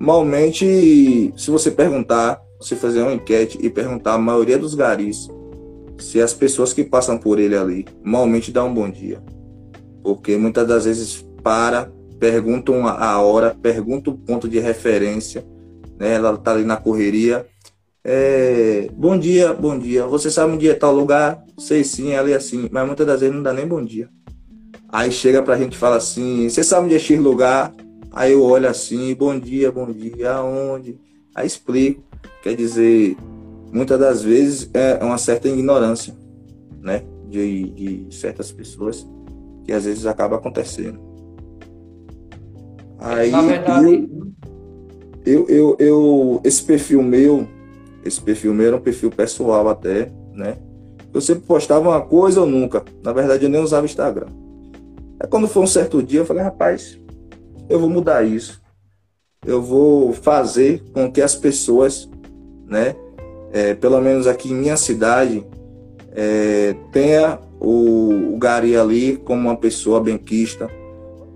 Normalmente, 0.00 1.32
se 1.36 1.48
você 1.48 1.70
perguntar, 1.70 2.42
se 2.60 2.74
fazer 2.74 3.02
uma 3.02 3.14
enquete 3.14 3.56
e 3.62 3.70
perguntar 3.70 4.14
a 4.14 4.18
maioria 4.18 4.58
dos 4.58 4.74
garis, 4.74 5.28
se 5.96 6.20
as 6.20 6.34
pessoas 6.34 6.72
que 6.72 6.82
passam 6.82 7.16
por 7.16 7.38
ele 7.38 7.56
ali, 7.56 7.86
normalmente 8.02 8.50
dá 8.50 8.64
um 8.64 8.74
bom 8.74 8.90
dia. 8.90 9.22
Porque 10.02 10.36
muitas 10.36 10.66
das 10.66 10.86
vezes 10.86 11.24
para, 11.40 11.92
perguntam 12.18 12.84
a 12.88 13.20
hora, 13.22 13.56
perguntam 13.62 14.12
o 14.12 14.18
ponto 14.18 14.48
de 14.48 14.58
referência, 14.58 15.46
né? 15.96 16.14
Ela 16.14 16.36
tá 16.36 16.50
ali 16.50 16.64
na 16.64 16.76
correria. 16.76 17.46
É, 18.02 18.88
bom 18.92 19.16
dia, 19.16 19.52
bom 19.52 19.78
dia. 19.78 20.04
Você 20.08 20.32
sabe 20.32 20.56
dia 20.56 20.72
é 20.72 20.74
tal 20.74 20.92
lugar? 20.92 21.44
Sei 21.56 21.84
sim, 21.84 22.12
ali 22.16 22.32
é 22.32 22.36
assim, 22.36 22.68
mas 22.72 22.84
muitas 22.84 23.06
das 23.06 23.20
vezes 23.20 23.36
não 23.36 23.42
dá 23.42 23.52
nem 23.52 23.68
bom 23.68 23.84
dia. 23.84 24.08
Aí 24.94 25.10
chega 25.10 25.42
pra 25.42 25.58
gente 25.58 25.72
e 25.72 25.76
fala 25.76 25.96
assim: 25.96 26.48
Você 26.48 26.62
sabe 26.62 26.86
onde 26.86 26.94
é 26.94 27.00
X 27.00 27.18
lugar? 27.18 27.74
Aí 28.12 28.30
eu 28.30 28.44
olho 28.44 28.68
assim: 28.68 29.12
Bom 29.12 29.36
dia, 29.36 29.72
bom 29.72 29.90
dia, 29.90 30.34
aonde? 30.34 30.96
Aí 31.34 31.44
explico. 31.44 32.00
Quer 32.44 32.54
dizer, 32.54 33.16
muitas 33.72 33.98
das 33.98 34.22
vezes 34.22 34.70
é 34.72 35.02
uma 35.02 35.18
certa 35.18 35.48
ignorância, 35.48 36.14
né? 36.80 37.02
De, 37.28 37.70
de 37.70 38.14
certas 38.14 38.52
pessoas 38.52 39.04
que 39.64 39.72
às 39.72 39.84
vezes 39.84 40.06
acaba 40.06 40.36
acontecendo. 40.36 41.00
Aí 43.00 43.32
Na 43.32 43.42
verdade... 43.42 44.08
eu, 45.26 45.48
eu, 45.48 45.48
eu, 45.48 45.76
eu, 45.80 46.40
esse 46.44 46.62
perfil 46.62 47.02
meu, 47.02 47.48
esse 48.04 48.20
perfil 48.20 48.54
meu 48.54 48.68
era 48.68 48.76
um 48.76 48.80
perfil 48.80 49.10
pessoal 49.10 49.68
até, 49.68 50.12
né? 50.32 50.56
Eu 51.12 51.20
sempre 51.20 51.42
postava 51.48 51.88
uma 51.88 52.00
coisa 52.00 52.42
ou 52.42 52.46
nunca. 52.46 52.84
Na 53.02 53.12
verdade, 53.12 53.44
eu 53.44 53.50
nem 53.50 53.60
usava 53.60 53.86
Instagram. 53.86 54.43
Aí 55.20 55.28
quando 55.28 55.48
foi 55.48 55.62
um 55.62 55.66
certo 55.66 56.02
dia, 56.02 56.20
eu 56.20 56.26
falei, 56.26 56.42
rapaz, 56.42 56.98
eu 57.68 57.78
vou 57.78 57.88
mudar 57.88 58.24
isso. 58.24 58.62
Eu 59.44 59.62
vou 59.62 60.12
fazer 60.12 60.82
com 60.92 61.10
que 61.10 61.20
as 61.20 61.34
pessoas, 61.34 62.08
né, 62.66 62.96
é, 63.52 63.74
pelo 63.74 64.00
menos 64.00 64.26
aqui 64.26 64.50
em 64.50 64.54
minha 64.54 64.76
cidade, 64.76 65.46
é, 66.12 66.74
tenha 66.92 67.38
o, 67.60 68.34
o, 68.34 68.38
Gari 68.38 68.76
ali 68.76 69.16
como 69.16 69.48
uma 69.48 69.56
pessoa 69.56 70.00
benquista, 70.00 70.68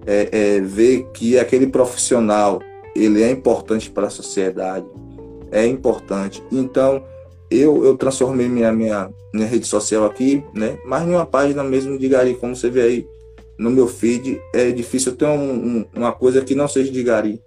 é, 0.07 0.29
é, 0.57 0.61
ver 0.61 1.09
que 1.13 1.39
aquele 1.39 1.67
profissional 1.67 2.61
ele 2.97 3.23
é 3.23 3.31
importante 3.31 3.91
para 3.91 4.07
a 4.07 4.11
sociedade, 4.11 4.87
é 5.51 5.67
importante. 5.67 6.43
Então 6.51 7.03
eu, 7.51 7.85
eu 7.85 7.97
transformei 7.97 8.49
minha, 8.49 8.73
minha, 8.73 9.11
minha 9.33 9.47
rede 9.47 9.67
social 9.67 10.05
aqui, 10.05 10.43
né, 10.55 10.79
mas 10.87 11.07
numa 11.07 11.27
página 11.27 11.63
mesmo 11.63 11.99
de 11.99 12.09
Gari, 12.09 12.35
como 12.35 12.57
você 12.57 12.71
vê 12.71 12.83
aí 12.83 13.18
no 13.59 13.71
meu 13.71 13.88
feed, 13.88 14.41
é 14.55 14.71
difícil 14.71 15.17
ter 15.17 15.27
um, 15.27 15.81
um, 15.81 15.85
uma 15.95 16.12
coisa 16.12 16.43
que 16.43 16.55
não 16.55 16.69
seja 16.69 16.93
de 16.93 17.03
gari, 17.03 17.43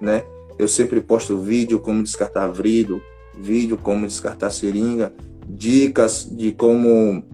né? 0.00 0.24
Eu 0.58 0.66
sempre 0.66 1.00
posto 1.00 1.38
vídeo 1.38 1.78
como 1.78 2.02
descartar 2.02 2.48
vrido, 2.48 3.00
vídeo 3.38 3.78
como 3.80 4.06
descartar 4.06 4.50
seringa, 4.50 5.12
dicas 5.48 6.28
de 6.30 6.52
como 6.52 7.24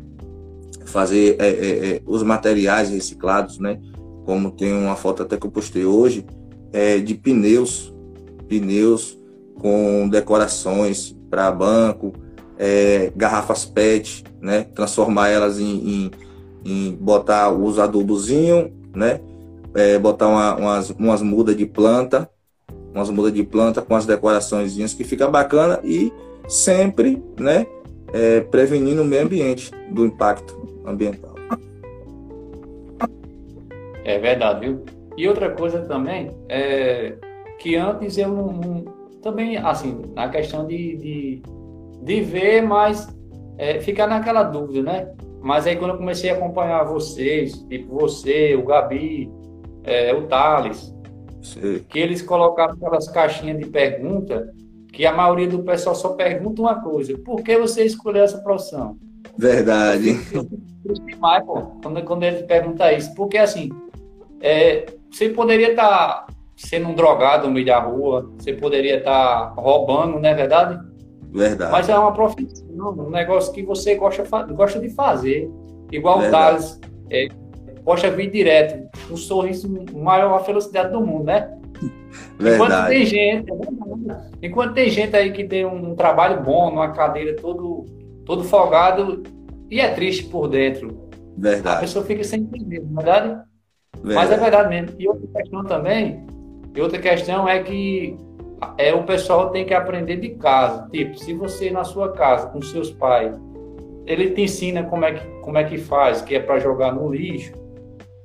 fazer 0.85 1.37
é, 1.39 1.49
é, 1.49 1.89
é, 1.97 2.03
os 2.07 2.23
materiais 2.23 2.91
reciclados, 2.91 3.59
né? 3.59 3.81
Como 4.25 4.50
tem 4.50 4.73
uma 4.73 4.97
foto 4.97 5.23
até 5.23 5.37
que 5.37 5.47
eu 5.47 5.50
postei 5.50 5.85
hoje, 5.85 6.27
é, 6.73 6.99
de 6.99 7.15
pneus, 7.15 7.95
pneus 8.49 9.19
com 9.55 10.09
decorações 10.09 11.17
para 11.31 11.50
banco, 11.50 12.12
é, 12.59 13.12
garrafas 13.17 13.65
PET, 13.65 14.25
né? 14.41 14.65
Transformar 14.75 15.29
elas 15.29 15.59
em, 15.59 15.89
em 15.89 16.11
em 16.64 16.93
botar 16.93 17.50
os 17.50 17.79
adubozinhos, 17.79 18.71
né? 18.95 19.21
É, 19.75 19.99
botar 19.99 20.29
uma, 20.29 20.57
umas, 20.57 20.90
umas 20.90 21.23
mudas 21.23 21.57
de 21.57 21.64
planta, 21.64 22.29
umas 22.95 23.09
mudas 23.11 23.33
de 23.33 23.43
planta 23.45 23.81
com 23.81 23.95
as 23.95 24.05
decorações 24.05 24.95
que 24.95 25.05
fica 25.05 25.29
bacana 25.29 25.81
e 25.85 26.12
sempre, 26.49 27.23
né? 27.38 27.67
É, 28.12 28.40
prevenindo 28.40 29.02
o 29.02 29.05
meio 29.05 29.23
ambiente 29.23 29.71
do 29.93 30.05
impacto 30.05 30.83
ambiental. 30.85 31.35
É 34.05 34.19
verdade, 34.19 34.61
viu? 34.67 34.85
E 35.17 35.29
outra 35.29 35.50
coisa 35.50 35.81
também 35.83 36.31
é 36.49 37.14
que 37.59 37.76
antes 37.76 38.17
eu 38.19 38.29
não, 38.29 38.52
não 38.52 38.85
também 39.23 39.57
assim 39.57 40.02
na 40.14 40.29
questão 40.29 40.67
de, 40.67 40.97
de, 40.97 41.43
de 42.02 42.21
ver, 42.23 42.62
mas 42.62 43.07
é, 43.59 43.79
ficar 43.81 44.07
naquela 44.07 44.43
dúvida, 44.43 44.83
né? 44.83 45.12
Mas 45.41 45.67
aí 45.67 45.77
quando 45.77 45.93
eu 45.93 45.99
comecei 45.99 46.31
a 46.31 46.35
acompanhar 46.35 46.85
vocês, 46.85 47.55
tipo 47.69 47.99
você, 47.99 48.55
o 48.55 48.65
Gabi, 48.65 49.31
é, 49.85 50.15
o 50.15 50.27
Thales, 50.27 50.95
Sim. 51.43 51.85
que 51.89 51.99
eles 51.99 52.23
colocaram 52.23 52.75
aquelas 52.75 53.09
caixinhas 53.09 53.59
de 53.59 53.67
pergunta, 53.67 54.53
que 54.93 55.07
a 55.07 55.13
maioria 55.13 55.49
do 55.49 55.63
pessoal 55.63 55.95
só 55.95 56.11
pergunta 56.11 56.61
uma 56.61 56.83
coisa, 56.83 57.17
por 57.19 57.43
que 57.43 57.57
você 57.57 57.85
escolheu 57.85 58.25
essa 58.25 58.39
profissão? 58.39 58.99
Verdade. 59.37 60.19
Demais, 61.07 61.45
pô, 61.45 61.63
quando, 61.83 62.03
quando 62.05 62.23
ele 62.25 62.43
pergunta 62.43 62.93
isso, 62.93 63.15
porque 63.15 63.39
assim, 63.39 63.71
é, 64.41 64.87
você 65.11 65.29
poderia 65.29 65.71
estar 65.71 65.87
tá 65.87 66.27
sendo 66.57 66.89
um 66.89 66.95
drogado 66.95 67.47
no 67.47 67.55
meio 67.55 67.67
da 67.67 67.79
rua, 67.79 68.31
você 68.39 68.53
poderia 68.53 68.99
estar 68.99 69.55
tá 69.55 69.61
roubando, 69.61 70.19
não 70.19 70.29
é 70.29 70.35
verdade? 70.35 70.79
Verdade. 71.33 71.73
Mas 71.73 71.89
é 71.89 71.99
uma 71.99 72.13
profissão, 72.13 72.67
um 72.83 73.11
negócio 73.11 73.53
que 73.53 73.63
você 73.63 73.95
gosta, 73.95 74.25
gosta 74.53 74.81
de 74.81 74.91
fazer. 74.91 75.51
Igual 75.93 76.21
Verdade. 76.21 76.55
o 76.55 76.59
Thales, 76.59 76.81
é, 77.11 77.29
posta 77.85 78.11
vir 78.11 78.31
direto, 78.31 78.89
um 79.11 79.17
sorriso 79.17 79.69
maior 79.95 80.35
a 80.35 80.45
felicidade 80.45 80.93
do 80.93 81.01
mundo, 81.01 81.25
né? 81.25 81.57
Verdade. 82.39 82.55
Enquanto 82.55 82.89
tem 82.89 83.07
gente, 83.07 83.53
enquanto 84.43 84.75
tem 84.75 84.91
gente 84.91 85.17
aí 85.17 85.33
que 85.33 85.45
tem 85.45 85.65
um 85.65 85.95
trabalho 85.95 86.43
bom, 86.43 86.71
numa 86.71 86.93
cadeira 86.93 87.37
todo, 87.37 87.87
todo 88.25 88.45
folgado 88.45 89.23
e 89.71 89.81
é 89.81 89.93
triste 89.93 90.25
por 90.25 90.49
dentro. 90.49 91.09
Verdade. 91.37 91.77
A 91.77 91.81
pessoa 91.81 92.05
fica 92.05 92.25
sem 92.25 92.41
entender, 92.41 92.81
não 92.81 93.01
é 93.01 93.05
verdade? 93.05 93.29
verdade? 94.03 94.15
Mas 94.15 94.31
é 94.31 94.37
verdade 94.37 94.69
mesmo. 94.69 94.97
E 94.99 95.09
outra 95.09 95.27
questão 95.29 95.65
também, 95.65 96.27
e 96.75 96.81
outra 96.81 96.99
questão 96.99 97.49
é 97.49 97.63
que 97.63 98.17
é 98.76 98.95
o 98.95 99.05
pessoal 99.05 99.50
tem 99.50 99.64
que 99.64 99.75
aprender 99.75 100.17
de 100.17 100.31
casa. 100.31 100.88
Tipo, 100.90 101.19
se 101.19 101.33
você 101.35 101.71
na 101.71 101.85
sua 101.85 102.12
casa 102.12 102.49
com 102.49 102.61
seus 102.62 102.90
pais, 102.90 103.35
ele 104.07 104.31
te 104.31 104.43
ensina 104.43 104.85
como 104.85 105.05
é 105.05 105.14
que 105.14 105.26
como 105.40 105.59
é 105.59 105.64
que 105.64 105.79
faz, 105.79 106.23
que 106.23 106.35
é 106.35 106.40
para 106.40 106.59
jogar 106.59 106.93
no 106.93 107.12
lixo. 107.12 107.52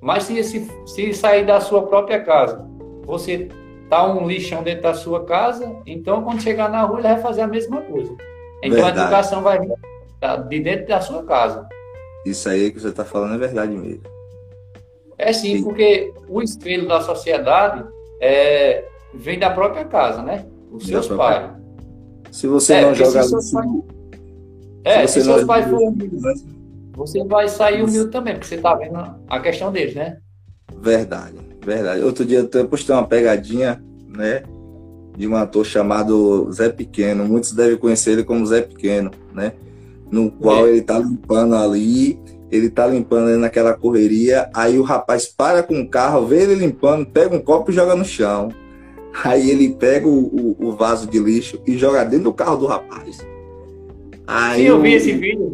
Mas 0.02 0.24
se, 0.24 0.44
se 0.44 0.68
se 0.86 1.14
sair 1.14 1.46
da 1.46 1.60
sua 1.60 1.88
própria 1.88 2.22
casa, 2.22 2.66
você 3.04 3.50
tá 3.90 4.06
um 4.06 4.28
lixão 4.28 4.64
dentro 4.64 4.84
da 4.84 4.94
sua 4.94 5.26
casa, 5.26 5.76
então 5.86 6.24
quando 6.24 6.42
chegar 6.42 6.70
na 6.70 6.84
rua 6.84 7.00
ele 7.00 7.08
vai 7.08 7.22
fazer 7.22 7.42
a 7.42 7.48
mesma 7.48 7.82
coisa. 7.82 8.14
Então 8.64 8.78
verdade. 8.78 9.00
a 9.00 9.04
educação 9.04 9.42
vai 9.42 9.60
vir 9.60 9.74
de 10.48 10.60
dentro 10.60 10.88
da 10.88 11.02
sua 11.02 11.24
casa. 11.24 11.68
Isso 12.26 12.50
aí 12.50 12.72
que 12.72 12.80
você 12.80 12.90
está 12.90 13.06
falando 13.06 13.36
é 13.36 13.38
verdade 13.38 13.76
mesmo. 13.76 14.02
É 15.18 15.32
sim, 15.32 15.58
sim, 15.58 15.64
porque 15.64 16.14
o 16.28 16.42
espelho 16.42 16.88
da 16.88 17.00
sociedade 17.02 17.86
é 18.20 18.84
vem 19.18 19.40
da 19.40 19.50
própria 19.50 19.86
casa, 19.86 20.22
né? 20.22 20.46
Os 20.72 20.86
seus 20.86 21.08
pais. 21.08 21.52
Se 22.32 22.48
você 22.48 22.74
é, 22.74 22.82
não 22.82 22.94
jogar 22.94 23.24
se, 23.24 23.36
é, 24.84 25.08
se, 25.08 25.22
se 25.22 25.26
seus 25.26 25.44
pais 25.46 25.68
forem 25.70 25.88
humildes, 25.88 26.46
você 26.94 27.24
vai 27.24 27.48
sair 27.48 27.84
humilde 27.84 28.12
também, 28.12 28.34
porque 28.34 28.48
você 28.48 28.58
tá 28.58 28.76
vendo 28.76 28.98
a 29.28 29.40
questão 29.40 29.72
deles, 29.72 29.96
né? 29.96 30.18
Verdade, 30.82 31.36
verdade. 31.66 32.04
Outro 32.04 32.26
dia 32.26 32.48
eu 32.52 32.68
postei 32.68 32.94
uma 32.94 33.08
pegadinha, 33.08 33.84
né? 34.08 34.44
De 35.18 35.28
um 35.28 35.36
ator 35.36 35.66
chamado 35.66 36.52
Zé 36.52 36.70
Pequeno. 36.70 37.26
Muitos 37.26 37.54
devem 37.54 37.78
conhecer 37.78 38.12
ele 38.12 38.24
como 38.24 38.46
Zé 38.46 38.62
Pequeno, 38.62 39.12
né? 39.34 39.54
No 40.12 40.30
qual 40.30 40.68
é. 40.68 40.72
ele 40.72 40.82
tá 40.82 41.00
limpando 41.00 41.56
ali 41.56 42.20
ele 42.52 42.70
tá 42.70 42.88
limpando 42.88 43.30
ali 43.30 43.38
naquela 43.38 43.74
correria, 43.74 44.50
aí 44.54 44.78
o 44.78 44.84
rapaz 44.84 45.26
para 45.26 45.64
com 45.64 45.82
o 45.82 45.90
carro, 45.90 46.26
vê 46.26 46.44
ele 46.44 46.56
limpando, 46.56 47.06
pega 47.06 47.36
um 47.36 47.42
copo 47.42 47.72
e 47.72 47.74
joga 47.74 47.96
no 47.96 48.06
chão. 48.06 48.50
Aí 49.24 49.50
ele 49.50 49.70
pega 49.70 50.08
o, 50.08 50.12
o, 50.12 50.68
o, 50.68 50.72
vaso 50.74 51.08
de 51.08 51.20
lixo 51.20 51.60
e 51.66 51.78
joga 51.78 52.04
dentro 52.04 52.26
do 52.26 52.34
carro 52.34 52.58
do 52.58 52.66
rapaz. 52.66 53.26
Aí 54.28 54.62
Sim, 54.62 54.68
eu 54.68 54.82
vi 54.82 54.94
esse 54.94 55.14
vídeo. 55.14 55.52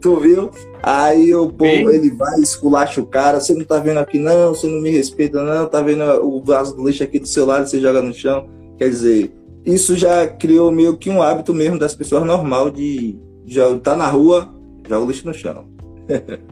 Tu 0.00 0.16
viu? 0.16 0.50
Aí 0.82 1.34
o 1.34 1.48
povo, 1.50 1.90
ele 1.90 2.10
vai, 2.10 2.40
esculacha 2.40 3.00
o 3.00 3.06
cara, 3.06 3.40
você 3.40 3.54
não 3.54 3.64
tá 3.64 3.78
vendo 3.78 3.98
aqui 3.98 4.18
não, 4.18 4.54
você 4.54 4.66
não 4.66 4.80
me 4.80 4.90
respeita 4.90 5.42
não, 5.42 5.66
tá 5.66 5.82
vendo 5.82 6.02
o 6.24 6.42
vaso 6.42 6.74
do 6.74 6.86
lixo 6.86 7.02
aqui 7.02 7.18
do 7.18 7.28
seu 7.28 7.44
lado, 7.46 7.68
você 7.68 7.80
joga 7.80 8.02
no 8.02 8.12
chão. 8.12 8.48
Quer 8.78 8.88
dizer, 8.88 9.32
isso 9.64 9.96
já 9.96 10.26
criou 10.26 10.70
meio 10.70 10.96
que 10.96 11.10
um 11.10 11.22
hábito 11.22 11.52
mesmo 11.52 11.78
das 11.78 11.94
pessoas 11.94 12.24
normal 12.24 12.70
de 12.70 13.18
já 13.46 13.78
tá 13.78 13.96
na 13.96 14.08
rua, 14.08 14.54
joga 14.88 15.04
o 15.04 15.08
lixo 15.08 15.26
no 15.26 15.34
chão. 15.34 15.68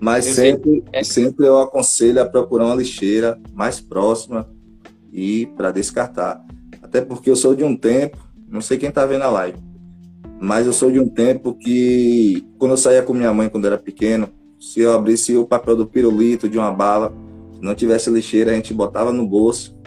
Mas 0.00 0.26
eu 0.26 0.32
sempre, 0.32 0.84
é. 0.92 1.04
sempre 1.04 1.46
eu 1.46 1.58
aconselho 1.58 2.22
a 2.22 2.24
procurar 2.24 2.66
uma 2.66 2.74
lixeira 2.74 3.38
mais 3.52 3.80
próxima 3.80 4.48
e 5.12 5.46
para 5.56 5.70
descartar. 5.70 6.44
Até 6.82 7.00
porque 7.00 7.30
eu 7.30 7.36
sou 7.36 7.54
de 7.54 7.64
um 7.64 7.76
tempo, 7.76 8.18
não 8.48 8.60
sei 8.60 8.78
quem 8.78 8.90
tá 8.90 9.04
vendo 9.06 9.22
a 9.22 9.30
live, 9.30 9.58
mas 10.40 10.66
eu 10.66 10.72
sou 10.72 10.90
de 10.90 10.98
um 10.98 11.08
tempo 11.08 11.54
que, 11.54 12.46
quando 12.58 12.72
eu 12.72 12.76
saía 12.76 13.02
com 13.02 13.12
minha 13.12 13.32
mãe 13.32 13.48
quando 13.48 13.66
era 13.66 13.78
pequeno, 13.78 14.28
se 14.58 14.80
eu 14.80 14.92
abrisse 14.92 15.36
o 15.36 15.46
papel 15.46 15.76
do 15.76 15.86
pirulito 15.86 16.48
de 16.48 16.58
uma 16.58 16.72
bala, 16.72 17.12
se 17.54 17.62
não 17.62 17.74
tivesse 17.74 18.10
lixeira, 18.10 18.52
a 18.52 18.54
gente 18.54 18.72
botava 18.72 19.12
no 19.12 19.26
bolso 19.26 19.78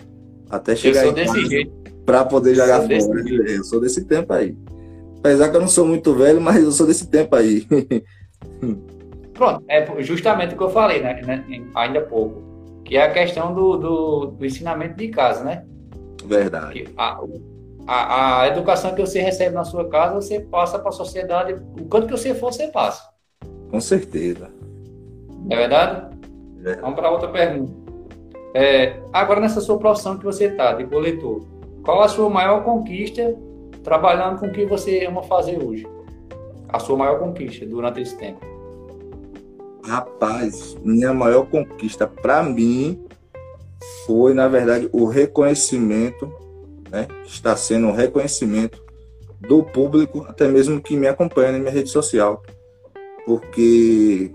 até 0.49 0.75
chegar 0.75 1.05
eu 1.05 1.05
sou 1.05 1.13
desse 1.13 1.71
para 2.05 2.25
poder 2.25 2.53
jogar 2.53 2.81
fora. 2.81 3.23
Eu 3.49 3.63
sou 3.63 3.79
desse 3.81 4.05
tempo 4.05 4.33
aí. 4.33 4.55
Apesar 5.19 5.49
que 5.49 5.55
eu 5.55 5.61
não 5.61 5.67
sou 5.67 5.85
muito 5.85 6.13
velho, 6.13 6.41
mas 6.41 6.61
eu 6.61 6.71
sou 6.71 6.85
desse 6.85 7.09
tempo 7.09 7.35
aí. 7.35 7.65
Pronto, 9.33 9.63
é 9.67 10.01
justamente 10.03 10.53
o 10.53 10.57
que 10.57 10.63
eu 10.63 10.69
falei, 10.69 11.01
né, 11.01 11.19
né 11.23 11.43
ainda 11.73 12.01
pouco, 12.01 12.41
que 12.83 12.97
é 12.97 13.03
a 13.03 13.11
questão 13.11 13.53
do, 13.53 13.77
do, 13.77 14.25
do 14.27 14.45
ensinamento 14.45 14.95
de 14.95 15.09
casa, 15.09 15.43
né? 15.43 15.65
Verdade. 16.25 16.87
A, 16.97 17.19
a, 17.87 18.41
a, 18.41 18.47
educação 18.47 18.93
que 18.93 19.01
você 19.01 19.21
recebe 19.21 19.55
na 19.55 19.63
sua 19.63 19.89
casa, 19.89 20.15
você 20.15 20.39
passa 20.39 20.79
para 20.79 20.89
a 20.89 20.93
sociedade. 20.93 21.53
O 21.79 21.85
quanto 21.85 22.07
que 22.07 22.11
você 22.11 22.33
for, 22.33 22.53
você 22.53 22.67
passa. 22.67 23.03
Com 23.69 23.81
certeza. 23.81 24.51
É 25.49 25.55
verdade? 25.55 26.17
É. 26.65 26.75
Vamos 26.77 26.95
para 26.95 27.11
outra 27.11 27.27
pergunta. 27.29 27.73
É, 28.53 28.99
agora, 29.11 29.39
nessa 29.39 29.59
sua 29.61 29.77
profissão 29.77 30.17
que 30.17 30.23
você 30.23 30.45
está, 30.45 30.73
de 30.73 30.85
coletor, 30.85 31.43
qual 31.83 32.01
a 32.01 32.07
sua 32.07 32.29
maior 32.29 32.63
conquista 32.63 33.35
trabalhando 33.83 34.39
com 34.39 34.47
o 34.47 34.51
que 34.51 34.65
você 34.65 35.05
ama 35.05 35.23
fazer 35.23 35.61
hoje? 35.61 35.87
A 36.69 36.79
sua 36.79 36.97
maior 36.97 37.19
conquista 37.19 37.65
durante 37.65 38.01
esse 38.01 38.17
tempo? 38.17 38.52
Rapaz, 39.85 40.77
minha 40.83 41.13
maior 41.13 41.45
conquista 41.45 42.07
para 42.07 42.41
mim 42.43 43.03
foi, 44.05 44.33
na 44.33 44.47
verdade, 44.47 44.89
o 44.91 45.05
reconhecimento 45.05 46.31
né? 46.93 47.07
Está 47.25 47.55
sendo 47.55 47.87
um 47.87 47.91
reconhecimento 47.91 48.79
do 49.39 49.63
público, 49.63 50.23
até 50.29 50.47
mesmo 50.47 50.79
que 50.79 50.95
me 50.95 51.07
acompanha 51.07 51.51
na 51.51 51.57
minha 51.57 51.71
rede 51.71 51.89
social. 51.89 52.43
Porque 53.25 54.31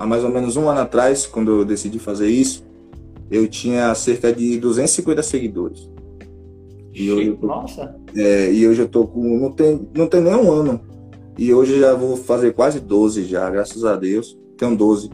há 0.00 0.06
mais 0.06 0.24
ou 0.24 0.30
menos 0.30 0.56
um 0.56 0.70
ano 0.70 0.80
atrás, 0.80 1.26
quando 1.26 1.50
eu 1.50 1.64
decidi 1.66 1.98
fazer 1.98 2.28
isso, 2.28 2.64
eu 3.30 3.46
tinha 3.46 3.94
cerca 3.94 4.32
de 4.32 4.58
250 4.58 5.22
seguidores. 5.22 5.90
E 6.94 7.12
hoje 7.12 7.38
Nossa! 7.42 7.94
É, 8.16 8.50
e 8.50 8.66
hoje 8.66 8.80
eu 8.80 8.88
tô 8.88 9.06
com. 9.06 9.38
Não 9.38 9.52
tem, 9.52 9.86
não 9.94 10.06
tem 10.06 10.22
nem 10.22 10.34
um 10.34 10.50
ano. 10.50 10.80
E 11.38 11.54
hoje 11.54 11.78
já 11.78 11.94
vou 11.94 12.16
fazer 12.16 12.52
quase 12.52 12.80
12 12.80 13.24
já, 13.24 13.48
graças 13.48 13.84
a 13.84 13.94
Deus. 13.94 14.36
Tenho 14.56 14.76
12. 14.76 15.08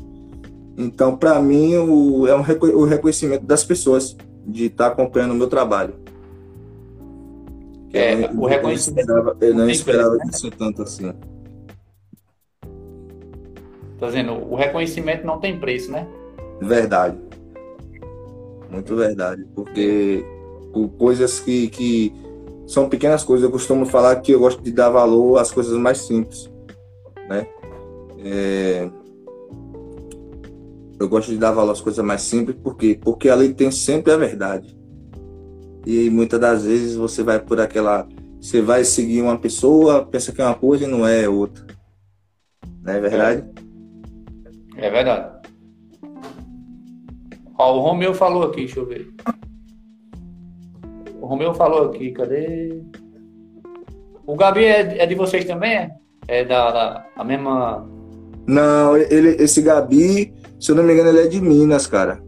Então, 0.77 1.17
para 1.17 1.41
mim, 1.41 1.77
o, 1.77 2.27
é 2.27 2.35
um, 2.35 2.41
o 2.41 2.85
reconhecimento 2.85 3.45
das 3.45 3.63
pessoas 3.63 4.17
de 4.47 4.67
estar 4.67 4.87
tá 4.87 4.93
acompanhando 4.93 5.33
o 5.33 5.35
meu 5.35 5.49
trabalho. 5.49 5.95
É, 7.93 8.29
o 8.35 8.47
reconhecimento. 8.47 9.09
Eu 9.09 9.15
não 9.15 9.21
esperava, 9.21 9.37
eu 9.41 9.55
não 9.55 9.71
esperava 9.71 10.19
isso 10.29 10.51
tanto 10.51 10.83
assim. 10.83 11.13
Tô 13.99 14.07
dizendo, 14.07 14.33
o 14.33 14.57
reconhecimento 14.57 15.27
não 15.27 15.39
tem 15.39 15.61
preço, 15.61 15.93
né? 15.93 16.09
Verdade. 16.61 17.19
Muito 18.71 18.97
verdade. 18.97 19.47
Porque 19.55 20.25
coisas 20.99 21.39
que, 21.39 21.69
que 21.69 22.13
são 22.67 22.89
pequenas 22.89 23.23
coisas, 23.23 23.45
eu 23.45 23.51
costumo 23.51 23.85
falar 23.85 24.17
que 24.17 24.33
eu 24.33 24.41
gosto 24.41 24.63
de 24.63 24.73
dar 24.73 24.89
valor 24.91 25.39
às 25.39 25.51
coisas 25.51 25.77
mais 25.79 25.99
simples. 25.99 26.51
Né? 27.29 27.47
É... 28.19 28.91
Eu 30.99 31.09
gosto 31.09 31.31
de 31.31 31.37
dar 31.37 31.53
valor 31.53 31.73
às 31.73 31.81
coisas 31.81 32.05
mais 32.05 32.23
simples, 32.23 32.57
por 32.63 32.77
quê? 32.77 32.99
Porque 33.01 33.29
ali 33.29 33.53
tem 33.53 33.71
sempre 33.71 34.13
a 34.13 34.17
verdade. 34.17 34.77
E 35.87 36.09
muitas 36.09 36.41
das 36.41 36.65
vezes 36.65 36.97
você 36.97 37.23
vai 37.23 37.39
por 37.39 37.61
aquela. 37.61 38.09
Você 38.41 38.63
vai 38.63 38.85
seguir 38.85 39.21
uma 39.21 39.39
pessoa, 39.39 40.05
pensa 40.05 40.33
que 40.33 40.41
é 40.41 40.45
uma 40.45 40.55
coisa 40.55 40.85
e 40.85 40.87
não 40.87 41.07
é 41.07 41.29
outra. 41.29 41.67
Não 42.83 42.93
é 42.93 43.01
verdade? 43.01 43.45
É, 44.77 44.87
é 44.87 44.91
verdade. 44.91 45.35
Ó, 47.57 47.77
o 47.77 47.81
Romeu 47.81 48.15
falou 48.15 48.45
aqui, 48.45 48.65
deixa 48.65 48.81
eu 48.81 48.87
ver. 48.87 49.09
O 51.25 51.27
Romeu 51.27 51.55
falou 51.55 51.87
aqui, 51.87 52.13
cadê? 52.13 52.83
O 54.27 54.37
Gabi 54.37 54.63
é, 54.67 54.99
é 54.99 55.07
de 55.07 55.15
vocês 55.15 55.47
também? 55.47 55.75
É, 55.75 55.91
é 56.29 56.45
da, 56.45 56.71
da 56.71 57.07
a 57.17 57.25
mesma. 57.25 57.89
Não, 58.47 58.95
ele, 58.95 59.43
esse 59.43 59.63
Gabi, 59.63 60.35
se 60.61 60.71
eu 60.71 60.77
não 60.77 60.85
me 60.85 60.93
engano, 60.93 61.09
ele 61.09 61.21
é 61.21 61.27
de 61.27 61.41
Minas, 61.41 61.87
cara. 61.87 62.23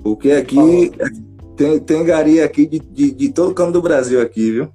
Porque 0.00 0.30
aqui, 0.30 0.92
tem, 1.56 1.80
tem 1.80 2.04
gari 2.04 2.40
aqui 2.40 2.66
de, 2.66 2.78
de, 2.78 3.10
de 3.10 3.32
todo 3.32 3.52
canto 3.52 3.72
do 3.72 3.82
Brasil 3.82 4.22
aqui, 4.22 4.52
viu? 4.52 4.68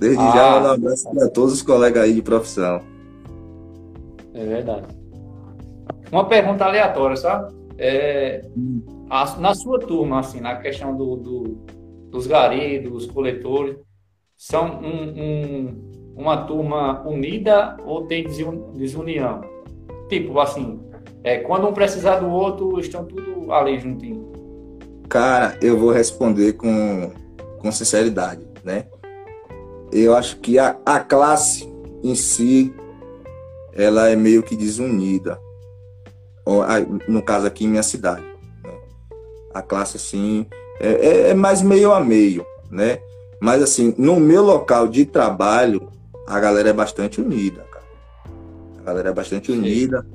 Desde 0.00 0.18
ah, 0.18 0.32
já, 0.34 0.62
um 0.62 0.72
abraço 0.72 1.08
para 1.08 1.28
todos 1.28 1.54
os 1.54 1.62
colegas 1.62 2.02
aí 2.02 2.14
de 2.14 2.20
profissão. 2.20 2.80
É 4.34 4.44
verdade. 4.44 4.86
Uma 6.10 6.24
pergunta 6.24 6.64
aleatória, 6.64 7.16
sabe? 7.16 7.54
É, 7.78 8.44
a, 9.08 9.36
na 9.38 9.54
sua 9.54 9.78
turma, 9.78 10.18
assim, 10.18 10.40
na 10.40 10.56
questão 10.56 10.96
do, 10.96 11.14
do 11.14 11.75
dos 12.16 12.26
garis, 12.26 12.82
dos 12.82 13.06
coletores, 13.06 13.76
são 14.38 14.80
um, 14.80 15.20
um, 15.22 16.14
uma 16.16 16.46
turma 16.46 17.06
unida 17.06 17.76
ou 17.84 18.06
tem 18.06 18.24
desunião? 18.74 19.42
Tipo, 20.08 20.40
assim, 20.40 20.80
é, 21.22 21.38
quando 21.38 21.68
um 21.68 21.74
precisar 21.74 22.16
do 22.16 22.30
outro, 22.30 22.80
estão 22.80 23.04
tudo 23.04 23.52
ali 23.52 23.78
juntinho. 23.78 24.32
Cara, 25.10 25.58
eu 25.60 25.78
vou 25.78 25.90
responder 25.90 26.54
com, 26.54 27.12
com 27.58 27.70
sinceridade, 27.70 28.46
né? 28.64 28.86
Eu 29.92 30.16
acho 30.16 30.38
que 30.38 30.58
a, 30.58 30.78
a 30.86 31.00
classe 31.00 31.70
em 32.02 32.14
si, 32.14 32.74
ela 33.74 34.08
é 34.08 34.16
meio 34.16 34.42
que 34.42 34.56
desunida. 34.56 35.38
No 37.08 37.22
caso 37.22 37.46
aqui, 37.46 37.66
minha 37.66 37.82
cidade. 37.82 38.24
Né? 38.64 38.78
A 39.52 39.60
classe, 39.60 39.96
assim, 39.96 40.46
é, 40.80 40.88
é, 40.88 41.30
é 41.30 41.34
mais 41.34 41.62
meio 41.62 41.92
a 41.92 42.00
meio, 42.00 42.44
né? 42.70 42.98
Mas, 43.40 43.62
assim, 43.62 43.94
no 43.98 44.18
meu 44.18 44.42
local 44.42 44.88
de 44.88 45.04
trabalho, 45.04 45.88
a 46.26 46.40
galera 46.40 46.70
é 46.70 46.72
bastante 46.72 47.20
unida, 47.20 47.62
cara. 47.70 47.84
A 48.78 48.82
galera 48.82 49.08
é 49.10 49.12
bastante 49.12 49.52
unida, 49.52 50.06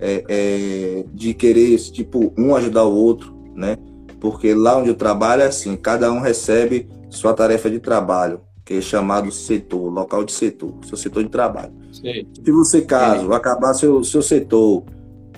é, 0.00 0.24
é, 0.28 1.04
de 1.12 1.34
querer, 1.34 1.76
tipo, 1.78 2.32
um 2.36 2.54
ajudar 2.54 2.84
o 2.84 2.94
outro, 2.94 3.34
né? 3.54 3.76
porque 4.24 4.54
lá 4.54 4.78
onde 4.78 4.88
eu 4.88 4.94
trabalho 4.94 5.42
é 5.42 5.48
assim, 5.48 5.76
cada 5.76 6.10
um 6.10 6.18
recebe 6.18 6.88
sua 7.10 7.34
tarefa 7.34 7.68
de 7.68 7.78
trabalho, 7.78 8.40
que 8.64 8.72
é 8.72 8.80
chamado 8.80 9.30
setor, 9.30 9.92
local 9.92 10.24
de 10.24 10.32
setor, 10.32 10.72
seu 10.86 10.96
setor 10.96 11.24
de 11.24 11.28
trabalho. 11.28 11.74
Sim. 11.92 12.26
Se 12.42 12.50
você, 12.50 12.80
caso, 12.80 13.26
Sim. 13.26 13.34
acabar 13.34 13.74
seu, 13.74 14.02
seu 14.02 14.22
setor 14.22 14.82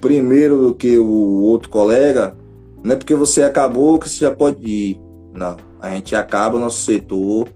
primeiro 0.00 0.68
do 0.68 0.74
que 0.76 0.96
o 0.98 1.40
outro 1.42 1.68
colega, 1.68 2.37
não 2.87 2.94
é 2.94 2.96
porque 2.96 3.14
você 3.14 3.42
acabou 3.42 3.99
que 3.99 4.09
você 4.09 4.25
já 4.25 4.31
pode 4.31 4.66
ir. 4.66 5.01
Não, 5.35 5.57
a 5.81 5.90
gente 5.90 6.14
acaba 6.16 6.57
o 6.57 6.61
nosso 6.61 6.83
setor, 6.83 7.49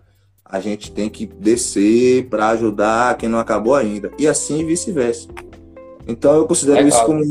a 0.44 0.60
gente 0.60 0.92
tem 0.92 1.08
que 1.08 1.26
descer 1.26 2.28
para 2.28 2.48
ajudar 2.48 3.16
quem 3.16 3.28
não 3.28 3.38
acabou 3.38 3.74
ainda. 3.74 4.10
E 4.18 4.26
assim 4.26 4.66
vice-versa. 4.66 5.28
Então 6.06 6.34
eu 6.34 6.46
considero, 6.46 6.80
é 6.80 6.88
isso 6.88 7.04
como, 7.04 7.22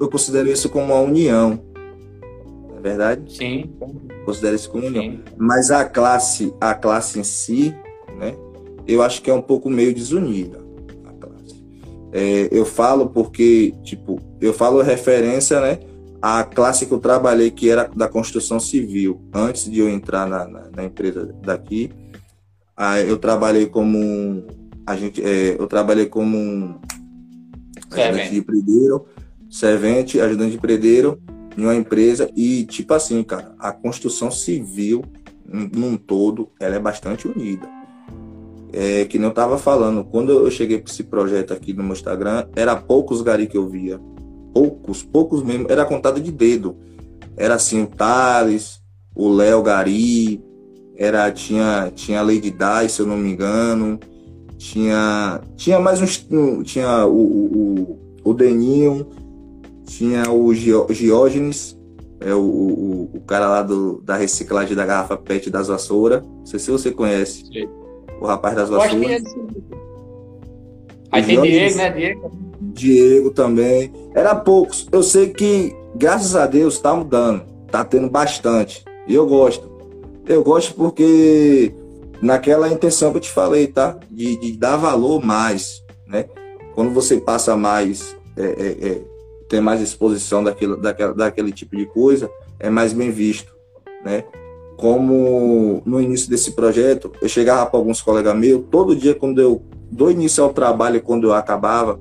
eu 0.00 0.10
considero 0.10 0.48
isso 0.50 0.68
como 0.68 0.86
uma 0.86 1.00
união 1.00 1.60
verdade? 2.84 3.34
Sim. 3.34 3.70
Considera 4.26 4.54
isso 4.54 4.70
como 4.70 4.86
união. 4.86 5.18
Mas 5.38 5.70
a 5.70 5.86
classe, 5.86 6.52
a 6.60 6.74
classe 6.74 7.18
em 7.18 7.24
si, 7.24 7.74
né? 8.18 8.36
Eu 8.86 9.00
acho 9.00 9.22
que 9.22 9.30
é 9.30 9.34
um 9.34 9.40
pouco 9.40 9.70
meio 9.70 9.94
desunida. 9.94 10.58
A 11.06 11.12
classe. 11.12 11.64
É, 12.12 12.48
eu 12.52 12.66
falo 12.66 13.08
porque, 13.08 13.72
tipo, 13.82 14.20
eu 14.38 14.52
falo 14.52 14.82
referência, 14.82 15.60
né? 15.60 15.78
A 16.26 16.42
classe 16.42 16.86
que 16.86 16.92
eu 16.92 16.98
trabalhei, 16.98 17.50
que 17.50 17.68
era 17.68 17.84
da 17.94 18.08
construção 18.08 18.58
civil, 18.58 19.20
antes 19.30 19.70
de 19.70 19.80
eu 19.80 19.90
entrar 19.90 20.26
na, 20.26 20.48
na, 20.48 20.70
na 20.74 20.82
empresa 20.82 21.26
daqui, 21.42 21.90
eu 23.06 23.18
trabalhei 23.18 23.66
como 23.66 24.42
a 24.86 24.96
gente, 24.96 25.22
é, 25.22 25.54
eu 25.58 25.66
trabalhei 25.66 26.06
como 26.06 26.38
um 26.38 26.80
ajudante 27.90 28.30
de 28.30 28.40
predeiro, 28.40 29.04
servente, 29.50 30.18
ajudante 30.18 30.52
de 30.52 30.58
predeiro 30.58 31.20
em 31.58 31.64
uma 31.64 31.74
empresa 31.74 32.30
e, 32.34 32.64
tipo 32.64 32.94
assim, 32.94 33.22
cara, 33.22 33.54
a 33.58 33.70
construção 33.70 34.30
civil 34.30 35.04
num 35.46 35.94
todo, 35.98 36.48
ela 36.58 36.74
é 36.74 36.80
bastante 36.80 37.28
unida. 37.28 37.68
é, 38.72 39.04
que 39.04 39.18
não 39.18 39.28
estava 39.28 39.56
falando, 39.56 40.02
quando 40.02 40.32
eu 40.32 40.50
cheguei 40.50 40.78
para 40.78 40.90
esse 40.90 41.04
projeto 41.04 41.52
aqui 41.52 41.74
no 41.74 41.82
meu 41.82 41.92
Instagram, 41.92 42.46
era 42.56 42.74
poucos 42.74 43.20
gari 43.20 43.46
que 43.46 43.58
eu 43.58 43.68
via. 43.68 44.00
Poucos, 44.54 45.02
poucos 45.02 45.42
mesmo. 45.42 45.66
Era 45.68 45.84
contado 45.84 46.20
de 46.20 46.30
dedo. 46.30 46.76
Era 47.36 47.56
assim, 47.56 47.82
o 47.82 47.86
Thales, 47.86 48.80
o 49.14 49.28
Léo 49.28 49.62
Gari, 49.62 50.40
era, 50.96 51.30
tinha, 51.32 51.90
tinha 51.94 52.20
a 52.20 52.22
Lady 52.22 52.50
Di, 52.50 52.88
se 52.88 53.02
eu 53.02 53.06
não 53.06 53.16
me 53.16 53.32
engano. 53.32 53.98
Tinha, 54.56 55.40
tinha 55.56 55.80
mais 55.80 56.00
uns. 56.00 56.26
Tinha 56.64 57.04
o, 57.04 57.20
o, 57.20 57.98
o 58.24 58.32
Deninho, 58.32 59.06
tinha 59.84 60.30
o 60.30 60.54
Giógenes, 60.54 61.76
é 62.20 62.32
o, 62.32 62.40
o, 62.40 63.10
o, 63.14 63.20
cara 63.22 63.48
lá 63.48 63.62
do, 63.62 64.00
da 64.02 64.16
reciclagem 64.16 64.74
da 64.76 64.86
garrafa 64.86 65.16
PET 65.16 65.50
das 65.50 65.68
vassouras. 65.68 66.22
Não 66.22 66.46
sei 66.46 66.58
se 66.58 66.70
você 66.70 66.90
conhece. 66.90 67.44
Sim. 67.46 67.68
O 68.20 68.26
rapaz 68.26 68.54
das 68.54 68.70
vassouras. 68.70 69.22
Aí 71.10 71.22
tem 71.22 71.42
Diego, 71.42 71.76
né? 71.76 71.90
Diego. 71.90 72.32
Diego 72.74 73.30
também. 73.30 73.92
Era 74.14 74.34
poucos. 74.34 74.86
Eu 74.92 75.02
sei 75.02 75.28
que, 75.28 75.74
graças 75.94 76.36
a 76.36 76.46
Deus, 76.46 76.78
tá 76.78 76.94
mudando. 76.94 77.42
Tá 77.70 77.84
tendo 77.84 78.10
bastante. 78.10 78.84
E 79.06 79.14
eu 79.14 79.26
gosto. 79.26 79.70
Eu 80.26 80.42
gosto 80.42 80.74
porque 80.74 81.72
naquela 82.20 82.68
intenção 82.68 83.10
que 83.10 83.18
eu 83.18 83.22
te 83.22 83.30
falei, 83.30 83.66
tá? 83.66 83.98
De, 84.10 84.36
de 84.36 84.52
dar 84.52 84.76
valor 84.76 85.24
mais, 85.24 85.82
né? 86.06 86.26
Quando 86.74 86.90
você 86.90 87.18
passa 87.18 87.56
mais, 87.56 88.16
é, 88.36 88.44
é, 88.44 88.88
é, 88.88 89.00
tem 89.48 89.60
mais 89.60 89.80
exposição 89.80 90.42
daquilo, 90.42 90.76
daquela, 90.76 91.14
daquele 91.14 91.52
tipo 91.52 91.76
de 91.76 91.86
coisa, 91.86 92.30
é 92.58 92.70
mais 92.70 92.92
bem 92.92 93.10
visto, 93.10 93.52
né? 94.04 94.24
Como 94.76 95.82
no 95.84 96.00
início 96.00 96.28
desse 96.28 96.52
projeto, 96.52 97.12
eu 97.22 97.28
chegava 97.28 97.66
para 97.66 97.78
alguns 97.78 98.02
colegas 98.02 98.34
meus, 98.36 98.64
todo 98.70 98.96
dia 98.96 99.14
quando 99.14 99.40
eu 99.40 99.62
do 99.90 100.10
início 100.10 100.42
ao 100.42 100.52
trabalho, 100.52 101.00
quando 101.00 101.28
eu 101.28 101.34
acabava, 101.34 102.00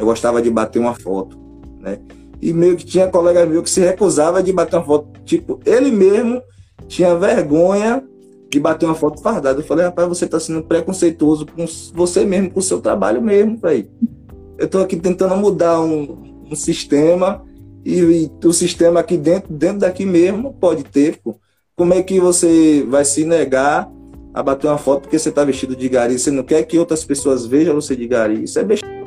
eu 0.00 0.06
gostava 0.06 0.40
de 0.40 0.50
bater 0.50 0.78
uma 0.78 0.94
foto, 0.94 1.38
né? 1.78 1.98
E 2.40 2.52
meio 2.52 2.76
que 2.76 2.86
tinha 2.86 3.06
colega 3.06 3.44
meu 3.44 3.62
que 3.62 3.68
se 3.68 3.80
recusava 3.80 4.42
de 4.42 4.52
bater 4.52 4.76
uma 4.76 4.84
foto, 4.84 5.08
tipo, 5.24 5.60
ele 5.66 5.90
mesmo 5.90 6.42
tinha 6.88 7.14
vergonha 7.14 8.02
de 8.50 8.58
bater 8.58 8.86
uma 8.86 8.94
foto 8.94 9.20
fardada. 9.20 9.60
Eu 9.60 9.64
falei, 9.64 9.84
rapaz, 9.84 10.08
você 10.08 10.24
está 10.24 10.40
sendo 10.40 10.62
preconceituoso 10.62 11.46
com 11.46 11.64
você 11.94 12.24
mesmo, 12.24 12.50
com 12.50 12.58
o 12.58 12.62
seu 12.62 12.80
trabalho 12.80 13.20
mesmo, 13.20 13.58
velho. 13.58 13.88
Eu 14.58 14.66
estou 14.66 14.82
aqui 14.82 14.96
tentando 14.96 15.36
mudar 15.36 15.80
um, 15.80 16.44
um 16.50 16.56
sistema 16.56 17.44
e, 17.84 18.00
e, 18.00 18.46
o 18.46 18.52
sistema 18.52 19.00
aqui 19.00 19.16
dentro, 19.16 19.52
dentro 19.52 19.78
daqui 19.78 20.04
mesmo 20.04 20.54
pode 20.54 20.82
ter, 20.84 21.18
pô. 21.18 21.36
Como 21.76 21.94
é 21.94 22.02
que 22.02 22.18
você 22.20 22.84
vai 22.88 23.04
se 23.04 23.24
negar 23.24 23.90
a 24.34 24.42
bater 24.42 24.66
uma 24.66 24.78
foto 24.78 25.02
porque 25.02 25.18
você 25.18 25.28
está 25.30 25.44
vestido 25.44 25.76
de 25.76 25.88
gari? 25.88 26.18
Você 26.18 26.30
não 26.30 26.42
quer 26.42 26.62
que 26.64 26.78
outras 26.78 27.04
pessoas 27.04 27.46
vejam 27.46 27.74
você 27.74 27.96
de 27.96 28.06
gari? 28.06 28.44
Isso 28.44 28.58
é 28.58 28.64
besteira. 28.64 28.99